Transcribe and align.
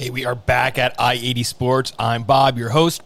Hey, 0.00 0.08
we 0.08 0.24
are 0.24 0.34
back 0.34 0.78
at 0.78 0.98
I 0.98 1.12
80 1.12 1.42
Sports. 1.42 1.92
I'm 1.98 2.22
Bob, 2.22 2.56
your 2.56 2.70
host. 2.70 3.02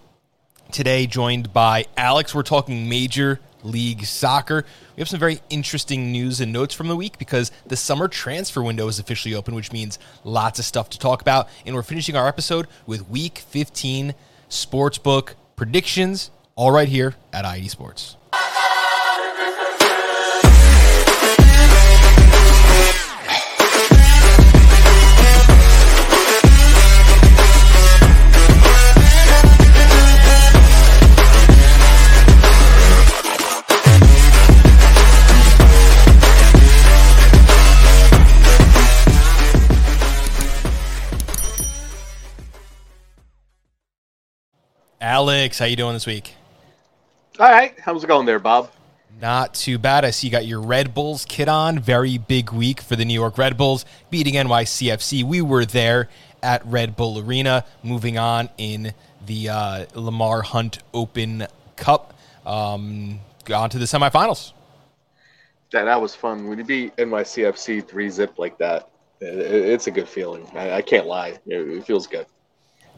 Today, 0.71 1.09
joined 1.09 1.53
by 1.53 1.87
Alex. 1.97 2.33
We're 2.33 2.45
talking 2.45 2.89
Major 2.89 3.41
League 3.65 4.05
Soccer. 4.05 4.65
We 4.95 5.01
have 5.01 5.09
some 5.09 5.19
very 5.19 5.41
interesting 5.51 6.13
news 6.13 6.41
and 6.41 6.53
notes 6.53 6.73
from 6.73 6.87
the 6.87 6.95
week 6.95 7.19
because 7.19 7.51
the 7.67 7.75
summer 7.75 8.07
transfer 8.07 8.63
window 8.63 8.87
is 8.87 9.01
officially 9.01 9.35
open, 9.35 9.57
which 9.57 9.73
means 9.73 9.99
lots 10.23 10.61
of 10.61 10.67
stuff 10.67 10.89
to 10.91 10.99
talk 11.01 11.21
about. 11.21 11.49
And 11.67 11.75
we're 11.75 11.83
finishing 11.83 12.15
our 12.15 12.29
episode 12.29 12.69
with 12.87 13.11
Week 13.11 13.39
15 13.39 14.15
Sportsbook 14.49 15.35
predictions, 15.57 16.31
all 16.55 16.71
right 16.71 16.87
here 16.87 17.17
at 17.33 17.45
I 17.45 17.57
80 17.57 17.69
Sports. 17.71 18.17
Alex, 45.05 45.59
how 45.59 45.67
you 45.67 45.77
doing 45.77 45.93
this 45.93 46.07
week? 46.07 46.35
All 47.39 47.47
right, 47.47 47.79
how's 47.79 48.03
it 48.03 48.07
going 48.07 48.25
there, 48.25 48.39
Bob? 48.39 48.71
Not 49.21 49.53
too 49.53 49.77
bad. 49.77 50.03
I 50.03 50.11
see 50.11 50.29
you 50.29 50.31
got 50.31 50.47
your 50.47 50.63
Red 50.63 50.95
Bulls 50.95 51.27
kit 51.27 51.47
on. 51.47 51.79
Very 51.79 52.17
big 52.17 52.53
week 52.53 52.81
for 52.81 52.97
the 52.97 53.05
New 53.05 53.13
York 53.13 53.37
Red 53.37 53.59
Bulls 53.59 53.85
beating 54.09 54.33
NYCFC. 54.33 55.23
We 55.23 55.43
were 55.43 55.67
there 55.67 56.09
at 56.43 56.65
Red 56.65 56.97
Bull 56.97 57.19
Arena. 57.19 57.67
Moving 57.83 58.17
on 58.17 58.49
in 58.57 58.95
the 59.27 59.51
uh, 59.51 59.87
Lamar 59.95 60.41
Hunt 60.41 60.79
Open 60.95 61.49
Cup. 61.77 62.15
Um, 62.47 63.21
on 63.53 63.69
to 63.69 63.79
the 63.79 63.85
semifinals. 63.85 64.55
Yeah, 65.71 65.85
that 65.85 66.01
was 66.01 66.15
fun. 66.15 66.49
When 66.49 66.57
you 66.57 66.65
beat 66.65 66.97
NYCFC 66.97 67.87
three 67.87 68.09
zip 68.09 68.39
like 68.39 68.57
that, 68.57 68.89
it's 69.21 69.87
a 69.87 69.91
good 69.91 70.09
feeling. 70.09 70.49
I, 70.55 70.77
I 70.77 70.81
can't 70.81 71.07
lie. 71.07 71.39
It 71.45 71.85
feels 71.85 72.07
good 72.07 72.25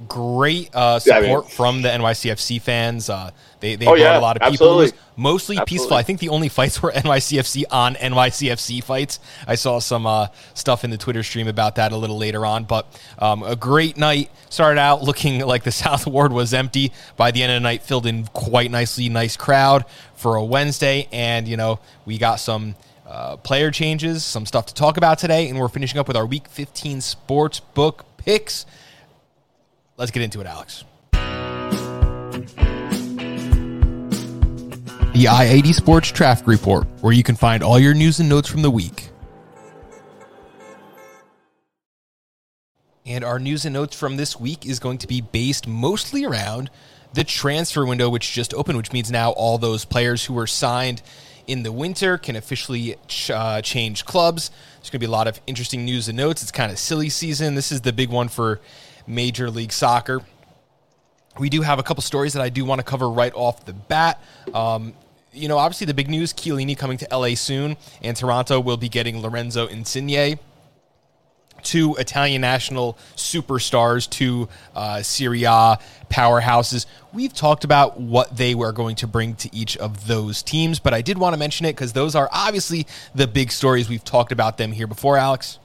great 0.08 0.74
uh, 0.74 0.98
support 0.98 1.24
yeah, 1.24 1.32
I 1.32 1.36
mean, 1.36 1.48
from 1.48 1.82
the 1.82 1.88
NYCFC 1.88 2.60
fans. 2.60 3.08
Uh, 3.08 3.30
they 3.60 3.76
they 3.76 3.86
oh, 3.86 3.90
brought 3.90 3.98
yeah, 3.98 4.18
a 4.18 4.20
lot 4.20 4.36
of 4.36 4.50
people. 4.50 4.80
Absolutely. 4.80 4.98
Mostly 5.16 5.56
absolutely. 5.56 5.78
peaceful. 5.78 5.96
I 5.96 6.02
think 6.02 6.20
the 6.20 6.28
only 6.28 6.48
fights 6.48 6.82
were 6.82 6.92
NYCFC 6.94 7.64
on 7.70 7.94
NYCFC 7.94 8.82
fights. 8.82 9.18
I 9.46 9.54
saw 9.54 9.78
some 9.78 10.06
uh, 10.06 10.28
stuff 10.54 10.84
in 10.84 10.90
the 10.90 10.98
Twitter 10.98 11.22
stream 11.22 11.48
about 11.48 11.76
that 11.76 11.92
a 11.92 11.96
little 11.96 12.18
later 12.18 12.44
on. 12.44 12.64
But 12.64 12.86
um, 13.18 13.42
a 13.42 13.56
great 13.56 13.96
night. 13.96 14.30
Started 14.48 14.78
out 14.78 15.02
looking 15.02 15.40
like 15.46 15.64
the 15.64 15.72
South 15.86 16.06
Ward 16.06 16.32
was 16.32 16.52
empty. 16.52 16.92
By 17.16 17.30
the 17.30 17.42
end 17.42 17.52
of 17.52 17.56
the 17.56 17.60
night, 17.60 17.82
filled 17.82 18.06
in 18.06 18.26
quite 18.26 18.70
nicely. 18.70 19.08
Nice 19.08 19.36
crowd 19.36 19.84
for 20.14 20.36
a 20.36 20.44
Wednesday, 20.44 21.08
and 21.12 21.48
you 21.48 21.56
know 21.56 21.80
we 22.04 22.18
got 22.18 22.36
some. 22.36 22.74
Uh, 23.08 23.36
player 23.36 23.70
changes, 23.70 24.24
some 24.24 24.44
stuff 24.44 24.66
to 24.66 24.74
talk 24.74 24.96
about 24.96 25.16
today, 25.16 25.48
and 25.48 25.60
we're 25.60 25.68
finishing 25.68 25.96
up 25.96 26.08
with 26.08 26.16
our 26.16 26.26
Week 26.26 26.48
15 26.48 27.00
sports 27.00 27.60
book 27.60 28.04
picks. 28.16 28.66
Let's 29.96 30.10
get 30.10 30.22
into 30.22 30.40
it, 30.40 30.46
Alex. 30.46 30.84
The 35.14 35.28
I 35.28 35.44
80 35.44 35.72
Sports 35.72 36.08
Traffic 36.12 36.46
Report, 36.46 36.86
where 37.00 37.14
you 37.14 37.22
can 37.22 37.36
find 37.36 37.62
all 37.62 37.78
your 37.78 37.94
news 37.94 38.20
and 38.20 38.28
notes 38.28 38.48
from 38.48 38.60
the 38.60 38.70
week. 38.70 39.08
And 43.06 43.24
our 43.24 43.38
news 43.38 43.64
and 43.64 43.72
notes 43.72 43.96
from 43.96 44.16
this 44.16 44.38
week 44.38 44.66
is 44.66 44.78
going 44.78 44.98
to 44.98 45.06
be 45.06 45.22
based 45.22 45.66
mostly 45.66 46.26
around 46.26 46.68
the 47.14 47.24
transfer 47.24 47.86
window, 47.86 48.10
which 48.10 48.34
just 48.34 48.52
opened, 48.52 48.76
which 48.76 48.92
means 48.92 49.10
now 49.10 49.30
all 49.30 49.56
those 49.56 49.86
players 49.86 50.26
who 50.26 50.34
were 50.34 50.46
signed 50.46 51.00
in 51.46 51.62
the 51.62 51.72
winter 51.72 52.18
can 52.18 52.36
officially 52.36 52.96
ch- 53.06 53.30
uh, 53.30 53.62
change 53.62 54.04
clubs. 54.04 54.50
There's 54.74 54.90
going 54.90 54.98
to 55.00 55.06
be 55.06 55.06
a 55.06 55.10
lot 55.10 55.28
of 55.28 55.40
interesting 55.46 55.86
news 55.86 56.08
and 56.08 56.18
notes. 56.18 56.42
It's 56.42 56.50
kind 56.52 56.70
of 56.70 56.78
silly 56.78 57.08
season. 57.08 57.54
This 57.54 57.72
is 57.72 57.80
the 57.80 57.92
big 57.92 58.10
one 58.10 58.28
for 58.28 58.60
Major 59.06 59.50
League 59.50 59.72
Soccer. 59.72 60.20
We 61.38 61.50
do 61.50 61.62
have 61.62 61.78
a 61.78 61.82
couple 61.82 62.02
stories 62.02 62.32
that 62.32 62.42
I 62.42 62.48
do 62.48 62.64
want 62.64 62.80
to 62.80 62.84
cover 62.84 63.10
right 63.10 63.32
off 63.34 63.64
the 63.64 63.72
bat. 63.72 64.22
Um, 64.54 64.94
you 65.32 65.48
know, 65.48 65.58
obviously 65.58 65.86
the 65.86 65.94
big 65.94 66.08
news: 66.08 66.32
Chiellini 66.32 66.76
coming 66.76 66.98
to 66.98 67.08
LA 67.10 67.34
soon, 67.34 67.76
and 68.02 68.16
Toronto 68.16 68.58
will 68.58 68.78
be 68.78 68.88
getting 68.88 69.20
Lorenzo 69.20 69.66
Insigne 69.66 70.38
two 71.66 71.96
Italian 71.96 72.40
national 72.40 72.96
superstars, 73.16 74.08
two 74.08 74.48
uh, 74.74 75.02
Serie 75.02 75.44
A 75.44 75.78
powerhouses. 76.08 76.86
We've 77.12 77.34
talked 77.34 77.64
about 77.64 78.00
what 78.00 78.36
they 78.36 78.54
were 78.54 78.72
going 78.72 78.96
to 78.96 79.06
bring 79.06 79.34
to 79.36 79.54
each 79.54 79.76
of 79.76 80.06
those 80.06 80.42
teams, 80.42 80.78
but 80.78 80.94
I 80.94 81.02
did 81.02 81.18
want 81.18 81.34
to 81.34 81.38
mention 81.38 81.66
it 81.66 81.72
because 81.72 81.92
those 81.92 82.14
are 82.14 82.28
obviously 82.32 82.86
the 83.14 83.26
big 83.26 83.50
stories. 83.50 83.88
We've 83.88 84.04
talked 84.04 84.32
about 84.32 84.58
them 84.58 84.72
here 84.72 84.86
before, 84.86 85.16
Alex. 85.16 85.58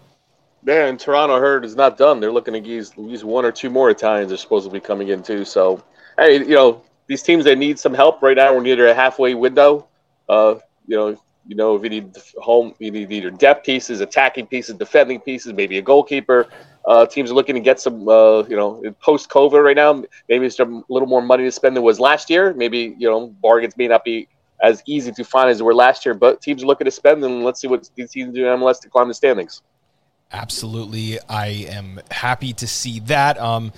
Yeah, 0.66 0.85
and 0.85 0.99
Toronto 0.99 1.39
heard 1.39 1.66
is 1.66 1.75
not 1.75 1.97
done. 1.97 2.19
They're 2.19 2.31
looking 2.31 2.53
to 2.53 2.59
use, 2.69 2.94
one 2.95 3.45
or 3.45 3.51
two 3.51 3.69
more 3.69 3.89
Italians 3.89 4.31
are 4.31 4.38
supposed 4.38 4.66
to 4.67 4.72
be 4.72 4.79
coming 4.79 5.07
in 5.07 5.23
too. 5.23 5.44
So, 5.44 5.83
hey, 6.17 6.39
you 6.39 6.55
know 6.55 6.83
these 7.07 7.23
teams 7.23 7.44
that 7.45 7.57
need 7.57 7.79
some 7.79 7.94
help 7.94 8.22
right 8.22 8.38
now. 8.38 8.53
We're 8.53 8.61
near 8.61 8.88
a 8.88 8.94
halfway 8.94 9.33
window. 9.33 9.88
Uh, 10.29 10.55
you 10.88 10.95
know, 10.95 11.09
you 11.47 11.55
know 11.55 11.75
if 11.75 11.83
you 11.83 11.89
need 11.89 12.16
home, 12.38 12.75
you 12.77 12.91
need 12.91 13.11
either 13.11 13.31
depth 13.31 13.66
pieces, 13.66 14.01
attacking 14.01 14.47
pieces, 14.47 14.75
defending 14.75 15.19
pieces, 15.19 15.53
maybe 15.53 15.79
a 15.79 15.81
goalkeeper. 15.81 16.47
Uh, 16.85 17.05
teams 17.05 17.31
are 17.31 17.35
looking 17.35 17.55
to 17.55 17.61
get 17.61 17.79
some, 17.79 18.07
uh, 18.07 18.44
you 18.44 18.55
know, 18.55 18.81
post 19.01 19.29
COVID 19.29 19.63
right 19.63 19.75
now. 19.75 20.03
Maybe 20.29 20.45
it's 20.45 20.59
a 20.59 20.83
little 20.89 21.07
more 21.07 21.21
money 21.21 21.44
to 21.44 21.51
spend 21.51 21.75
than 21.75 21.83
was 21.83 22.00
last 22.00 22.29
year. 22.29 22.53
Maybe 22.53 22.95
you 23.00 23.09
know 23.09 23.27
bargains 23.41 23.75
may 23.77 23.88
not 23.88 24.03
be 24.03 24.27
as 24.61 24.83
easy 24.85 25.11
to 25.11 25.23
find 25.23 25.50
as 25.50 25.57
they 25.57 25.63
were 25.63 25.73
last 25.73 26.05
year, 26.05 26.13
but 26.13 26.39
teams 26.39 26.61
are 26.61 26.67
looking 26.67 26.85
to 26.85 26.91
spend, 26.91 27.23
and 27.23 27.44
let's 27.44 27.59
see 27.59 27.67
what 27.67 27.89
these 27.95 28.11
teams 28.11 28.35
do 28.35 28.45
in 28.45 28.59
MLS 28.59 28.79
to 28.81 28.89
climb 28.89 29.07
the 29.07 29.13
standings. 29.16 29.63
Absolutely. 30.34 31.19
I 31.28 31.47
am 31.69 32.00
happy 32.09 32.53
to 32.53 32.68
see 32.68 33.00
that. 33.02 33.38
Um, 33.40 33.72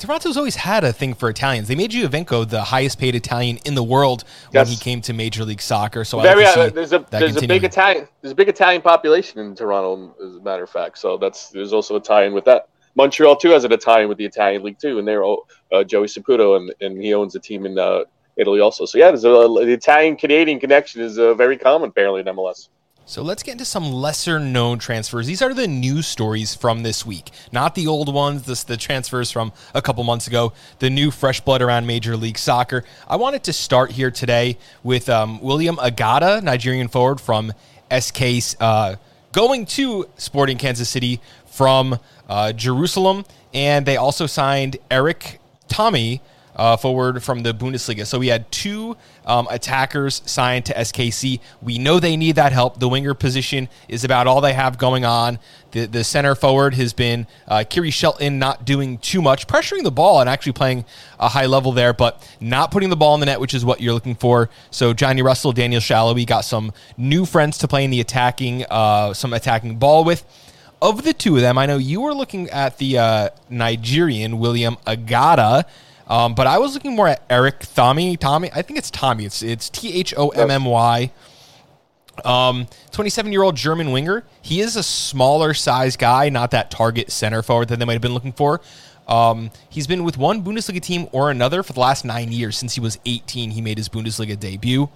Toronto's 0.00 0.38
always 0.38 0.56
had 0.56 0.82
a 0.82 0.94
thing 0.94 1.12
for 1.12 1.28
Italians. 1.28 1.68
They 1.68 1.74
made 1.74 1.90
Giovinco 1.90 2.48
the 2.48 2.62
highest 2.62 2.98
paid 2.98 3.14
Italian 3.14 3.58
in 3.66 3.74
the 3.74 3.82
world 3.82 4.24
yes. 4.50 4.66
when 4.66 4.74
he 4.74 4.82
came 4.82 5.02
to 5.02 5.12
Major 5.12 5.44
League 5.44 5.60
Soccer. 5.60 6.04
So 6.04 6.20
Very, 6.20 6.44
like 6.44 6.56
uh, 6.56 6.70
there's 6.70 6.94
a 6.94 7.04
there's 7.10 7.36
a 7.36 7.46
big 7.46 7.64
Italian 7.64 8.08
there's 8.22 8.32
a 8.32 8.34
big 8.34 8.48
Italian 8.48 8.80
population 8.80 9.40
in 9.40 9.54
Toronto, 9.54 10.14
as 10.24 10.36
a 10.36 10.40
matter 10.40 10.62
of 10.62 10.70
fact. 10.70 10.96
So 10.96 11.18
that's 11.18 11.50
there's 11.50 11.74
also 11.74 11.96
a 11.96 12.00
tie-in 12.00 12.32
with 12.32 12.46
that. 12.46 12.68
Montreal 12.94 13.36
too 13.36 13.50
has 13.50 13.64
an 13.64 13.72
Italian 13.72 14.08
with 14.08 14.16
the 14.16 14.24
Italian 14.24 14.62
league 14.62 14.78
too, 14.78 14.98
and 14.98 15.06
they're 15.06 15.22
uh, 15.22 15.84
Joey 15.84 16.06
Saputo, 16.06 16.56
and, 16.56 16.74
and 16.80 17.00
he 17.00 17.12
owns 17.12 17.34
a 17.34 17.40
team 17.40 17.66
in 17.66 17.78
uh, 17.78 18.04
Italy 18.36 18.60
also. 18.60 18.86
So 18.86 18.96
yeah, 18.96 19.08
there's 19.08 19.24
a, 19.24 19.28
the 19.28 19.72
Italian 19.72 20.16
Canadian 20.16 20.58
connection 20.58 21.02
is 21.02 21.18
uh, 21.18 21.34
very 21.34 21.58
common 21.58 21.90
apparently 21.90 22.20
in 22.20 22.26
MLS. 22.26 22.68
So 23.10 23.22
let's 23.22 23.42
get 23.42 23.50
into 23.50 23.64
some 23.64 23.90
lesser 23.90 24.38
known 24.38 24.78
transfers. 24.78 25.26
These 25.26 25.42
are 25.42 25.52
the 25.52 25.66
news 25.66 26.06
stories 26.06 26.54
from 26.54 26.84
this 26.84 27.04
week, 27.04 27.32
not 27.50 27.74
the 27.74 27.88
old 27.88 28.14
ones, 28.14 28.62
the 28.62 28.76
transfers 28.76 29.32
from 29.32 29.52
a 29.74 29.82
couple 29.82 30.04
months 30.04 30.28
ago, 30.28 30.52
the 30.78 30.90
new 30.90 31.10
fresh 31.10 31.40
blood 31.40 31.60
around 31.60 31.88
Major 31.88 32.16
League 32.16 32.38
Soccer. 32.38 32.84
I 33.08 33.16
wanted 33.16 33.42
to 33.42 33.52
start 33.52 33.90
here 33.90 34.12
today 34.12 34.58
with 34.84 35.08
um, 35.08 35.40
William 35.40 35.74
Agada, 35.78 36.40
Nigerian 36.40 36.86
forward 36.86 37.20
from 37.20 37.52
SK, 37.90 38.54
uh, 38.60 38.94
going 39.32 39.66
to 39.66 40.08
Sporting 40.16 40.56
Kansas 40.56 40.88
City 40.88 41.20
from 41.46 41.98
uh, 42.28 42.52
Jerusalem. 42.52 43.24
And 43.52 43.86
they 43.86 43.96
also 43.96 44.26
signed 44.26 44.76
Erik 44.88 45.40
Thommy 45.68 46.20
uh, 46.60 46.76
forward 46.76 47.22
from 47.22 47.42
the 47.42 47.54
Bundesliga. 47.54 48.06
So 48.06 48.18
we 48.18 48.28
had 48.28 48.52
two 48.52 48.94
um, 49.24 49.48
attackers 49.50 50.20
signed 50.26 50.66
to 50.66 50.74
SKC. 50.74 51.40
We 51.62 51.78
know 51.78 51.98
they 51.98 52.18
need 52.18 52.36
that 52.36 52.52
help. 52.52 52.78
The 52.78 52.88
winger 52.88 53.14
position 53.14 53.70
is 53.88 54.04
about 54.04 54.26
all 54.26 54.42
they 54.42 54.52
have 54.52 54.76
going 54.76 55.06
on. 55.06 55.38
The, 55.70 55.86
the 55.86 56.04
center 56.04 56.34
forward 56.34 56.74
has 56.74 56.92
been 56.92 57.26
uh, 57.48 57.64
Khiry 57.66 57.90
Shelton 57.90 58.38
not 58.38 58.66
doing 58.66 58.98
too 58.98 59.22
much, 59.22 59.46
pressuring 59.46 59.84
the 59.84 59.90
ball 59.90 60.20
and 60.20 60.28
actually 60.28 60.52
playing 60.52 60.84
a 61.18 61.30
high 61.30 61.46
level 61.46 61.72
there, 61.72 61.94
but 61.94 62.22
not 62.40 62.70
putting 62.70 62.90
the 62.90 62.96
ball 62.96 63.14
in 63.14 63.20
the 63.20 63.26
net, 63.26 63.40
which 63.40 63.54
is 63.54 63.64
what 63.64 63.80
you're 63.80 63.94
looking 63.94 64.14
for. 64.14 64.50
So 64.70 64.92
Johnny 64.92 65.22
Russell, 65.22 65.52
Daniel 65.52 65.80
Salloi 65.80 66.26
got 66.26 66.44
some 66.44 66.74
new 66.98 67.24
friends 67.24 67.56
to 67.58 67.68
play 67.68 67.84
in 67.84 67.90
the 67.90 68.00
attacking, 68.00 68.66
uh, 68.68 69.14
some 69.14 69.32
attacking 69.32 69.76
ball 69.76 70.04
with 70.04 70.26
of 70.82 71.04
the 71.04 71.12
two 71.12 71.36
of 71.36 71.42
them, 71.42 71.58
I 71.58 71.66
know 71.66 71.76
you 71.76 72.00
were 72.00 72.14
looking 72.14 72.48
at 72.48 72.78
the 72.78 72.96
uh, 72.96 73.28
Nigerian 73.50 74.38
William 74.38 74.76
Agada. 74.86 75.64
Um, 76.10 76.34
but 76.34 76.48
I 76.48 76.58
was 76.58 76.74
looking 76.74 76.96
more 76.96 77.06
at 77.06 77.22
Erik 77.30 77.60
Thommy. 77.60 78.18
Tommy, 78.18 78.50
I 78.52 78.62
think 78.62 78.80
it's 78.80 78.90
Tommy. 78.90 79.24
It's 79.24 79.42
it's 79.42 79.70
T 79.70 79.94
H 79.94 80.12
O 80.16 80.30
M 80.30 80.50
M 80.50 80.64
Y. 80.64 81.12
Um, 82.24 82.66
27 82.90 83.32
year 83.32 83.42
old 83.42 83.56
German 83.56 83.92
winger. 83.92 84.24
He 84.42 84.60
is 84.60 84.74
a 84.74 84.82
smaller 84.82 85.54
size 85.54 85.96
guy, 85.96 86.28
not 86.28 86.50
that 86.50 86.70
target 86.70 87.12
center 87.12 87.42
forward 87.42 87.68
that 87.68 87.78
they 87.78 87.84
might 87.84 87.94
have 87.94 88.02
been 88.02 88.12
looking 88.12 88.32
for. 88.32 88.60
Um, 89.06 89.52
he's 89.68 89.86
been 89.86 90.02
with 90.04 90.18
one 90.18 90.42
Bundesliga 90.42 90.82
team 90.82 91.08
or 91.12 91.30
another 91.30 91.62
for 91.62 91.72
the 91.72 91.80
last 91.80 92.04
nine 92.04 92.32
years. 92.32 92.58
Since 92.58 92.74
he 92.74 92.80
was 92.80 92.98
18, 93.06 93.52
he 93.52 93.60
made 93.60 93.78
his 93.78 93.88
Bundesliga 93.88 94.38
debut. 94.38 94.90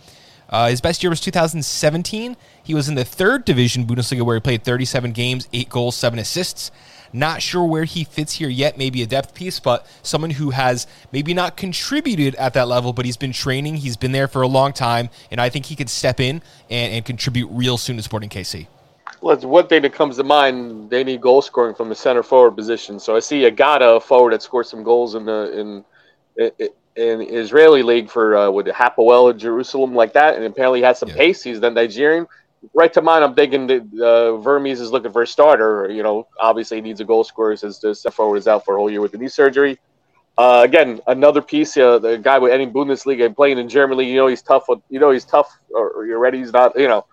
Uh, 0.50 0.68
his 0.68 0.80
best 0.80 1.02
year 1.02 1.10
was 1.10 1.20
2017. 1.20 2.36
He 2.62 2.74
was 2.74 2.88
in 2.88 2.96
the 2.96 3.04
third 3.04 3.44
division 3.44 3.86
Bundesliga 3.86 4.22
where 4.22 4.36
he 4.36 4.40
played 4.40 4.64
37 4.64 5.12
games, 5.12 5.48
eight 5.52 5.68
goals, 5.68 5.96
seven 5.96 6.18
assists. 6.18 6.70
Not 7.14 7.42
sure 7.42 7.64
where 7.64 7.84
he 7.84 8.02
fits 8.02 8.32
here 8.32 8.48
yet. 8.48 8.76
Maybe 8.76 9.00
a 9.00 9.06
depth 9.06 9.34
piece, 9.34 9.60
but 9.60 9.86
someone 10.02 10.30
who 10.30 10.50
has 10.50 10.88
maybe 11.12 11.32
not 11.32 11.56
contributed 11.56 12.34
at 12.34 12.54
that 12.54 12.66
level, 12.66 12.92
but 12.92 13.04
he's 13.04 13.16
been 13.16 13.32
training. 13.32 13.76
He's 13.76 13.96
been 13.96 14.10
there 14.10 14.26
for 14.26 14.42
a 14.42 14.48
long 14.48 14.72
time, 14.72 15.10
and 15.30 15.40
I 15.40 15.48
think 15.48 15.66
he 15.66 15.76
could 15.76 15.88
step 15.88 16.18
in 16.18 16.42
and, 16.68 16.92
and 16.92 17.04
contribute 17.04 17.46
real 17.52 17.78
soon 17.78 17.98
to 17.98 18.02
Sporting 18.02 18.30
KC. 18.30 18.66
Well, 19.20 19.32
it's 19.32 19.44
one 19.44 19.68
thing 19.68 19.82
that 19.82 19.92
comes 19.92 20.16
to 20.16 20.24
mind. 20.24 20.90
They 20.90 21.04
need 21.04 21.20
goal 21.20 21.40
scoring 21.40 21.76
from 21.76 21.88
the 21.88 21.94
center 21.94 22.24
forward 22.24 22.56
position. 22.56 22.98
So 22.98 23.14
I 23.14 23.20
see 23.20 23.42
Agada, 23.42 23.98
a 23.98 24.00
forward 24.00 24.32
that 24.32 24.42
scored 24.42 24.66
some 24.66 24.82
goals 24.82 25.14
in 25.14 25.24
the 25.24 25.84
in 26.36 26.52
in 26.96 27.20
Israeli 27.22 27.84
league 27.84 28.10
for 28.10 28.36
uh, 28.36 28.50
with 28.50 28.66
Hapoel 28.66 29.36
Jerusalem 29.36 29.94
like 29.94 30.14
that, 30.14 30.34
and 30.34 30.44
apparently 30.44 30.82
has 30.82 30.98
some 30.98 31.10
yeah. 31.10 31.16
pace. 31.16 31.44
He's 31.44 31.60
the 31.60 31.70
Nigerian. 31.70 32.26
Right 32.72 32.92
to 32.94 33.02
mind, 33.02 33.24
I'm 33.24 33.34
thinking 33.34 33.66
that 33.66 33.82
uh, 34.00 34.36
Vermes 34.38 34.80
is 34.80 34.90
looking 34.90 35.12
for 35.12 35.22
a 35.22 35.26
starter. 35.26 35.90
You 35.90 36.02
know, 36.02 36.28
obviously 36.40 36.78
he 36.78 36.80
needs 36.80 37.00
a 37.00 37.04
goal 37.04 37.24
scorer 37.24 37.56
since 37.56 37.78
the 37.78 37.94
forward 38.10 38.36
is 38.36 38.48
out 38.48 38.64
for 38.64 38.74
a 38.74 38.78
whole 38.78 38.90
year 38.90 39.00
with 39.00 39.12
the 39.12 39.18
knee 39.18 39.28
surgery. 39.28 39.78
Uh, 40.36 40.62
again, 40.64 41.00
another 41.06 41.40
piece. 41.42 41.76
Uh, 41.76 41.98
the 41.98 42.16
guy 42.16 42.38
with 42.38 42.52
any 42.52 42.66
Bundesliga 42.66 43.26
and 43.26 43.36
playing 43.36 43.58
in 43.58 43.68
Germany, 43.68 44.04
you 44.04 44.16
know 44.16 44.26
he's 44.26 44.42
tough. 44.42 44.64
You 44.88 44.98
know 44.98 45.10
he's 45.10 45.24
tough. 45.24 45.56
Or, 45.74 45.90
or 45.90 46.06
you're 46.06 46.18
ready. 46.18 46.38
He's 46.38 46.52
not. 46.52 46.78
You 46.78 46.88
know, 46.88 47.06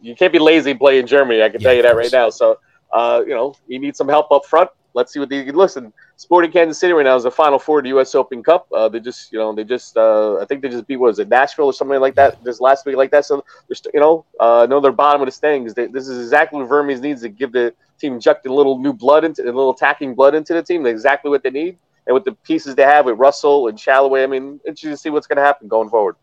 you 0.00 0.14
can't 0.14 0.32
be 0.32 0.38
lazy 0.38 0.74
playing 0.74 1.00
in 1.00 1.06
Germany. 1.06 1.42
I 1.42 1.48
can 1.48 1.60
yeah, 1.60 1.68
tell 1.68 1.76
you 1.76 1.82
that 1.82 1.96
right 1.96 2.12
now. 2.12 2.30
So, 2.30 2.58
uh, 2.92 3.22
you 3.26 3.34
know, 3.34 3.54
he 3.68 3.78
needs 3.78 3.98
some 3.98 4.08
help 4.08 4.30
up 4.30 4.44
front. 4.44 4.70
Let's 4.94 5.12
see 5.12 5.20
what 5.20 5.28
they 5.28 5.50
listen. 5.52 5.92
Sporting 6.16 6.50
Kansas 6.50 6.78
City 6.78 6.92
right 6.92 7.04
now 7.04 7.16
is 7.16 7.22
the 7.22 7.30
Final 7.30 7.58
Four 7.58 7.78
of 7.78 7.84
the 7.84 7.90
U.S. 7.90 8.14
Open 8.14 8.42
Cup. 8.42 8.66
Uh, 8.72 8.88
they 8.88 9.00
just, 9.00 9.32
you 9.32 9.38
know, 9.38 9.54
they 9.54 9.64
just, 9.64 9.96
uh, 9.96 10.36
I 10.38 10.44
think 10.44 10.62
they 10.62 10.68
just 10.68 10.86
beat 10.86 10.96
what 10.96 11.08
was 11.08 11.18
it, 11.18 11.28
Nashville 11.28 11.66
or 11.66 11.72
something 11.72 12.00
like 12.00 12.14
that, 12.16 12.42
just 12.44 12.60
last 12.60 12.86
week 12.86 12.96
like 12.96 13.10
that. 13.12 13.24
So, 13.24 13.44
they're, 13.68 13.92
you 13.94 14.00
know, 14.00 14.24
uh, 14.38 14.66
know 14.68 14.80
they're 14.80 14.92
bottom 14.92 15.22
of 15.22 15.26
the 15.26 15.32
standings. 15.32 15.74
This 15.74 16.08
is 16.08 16.18
exactly 16.18 16.60
what 16.60 16.68
Vermes 16.68 17.00
needs 17.00 17.22
to 17.22 17.28
give 17.28 17.52
the 17.52 17.72
team, 18.00 18.14
inject 18.14 18.46
a 18.46 18.52
little 18.52 18.78
new 18.78 18.92
blood 18.92 19.24
into, 19.24 19.42
a 19.42 19.46
little 19.46 19.70
attacking 19.70 20.14
blood 20.14 20.34
into 20.34 20.54
the 20.54 20.62
team. 20.62 20.82
That's 20.82 20.92
exactly 20.92 21.30
what 21.30 21.42
they 21.42 21.50
need, 21.50 21.78
and 22.06 22.14
with 22.14 22.24
the 22.24 22.32
pieces 22.32 22.74
they 22.74 22.82
have 22.82 23.06
with 23.06 23.18
Russell 23.18 23.68
and 23.68 23.78
Salloi, 23.78 24.24
I 24.24 24.26
mean, 24.26 24.60
interesting 24.66 24.90
to 24.90 24.96
see 24.96 25.10
what's 25.10 25.26
going 25.26 25.36
to 25.36 25.42
happen 25.42 25.68
going 25.68 25.88
forward. 25.88 26.16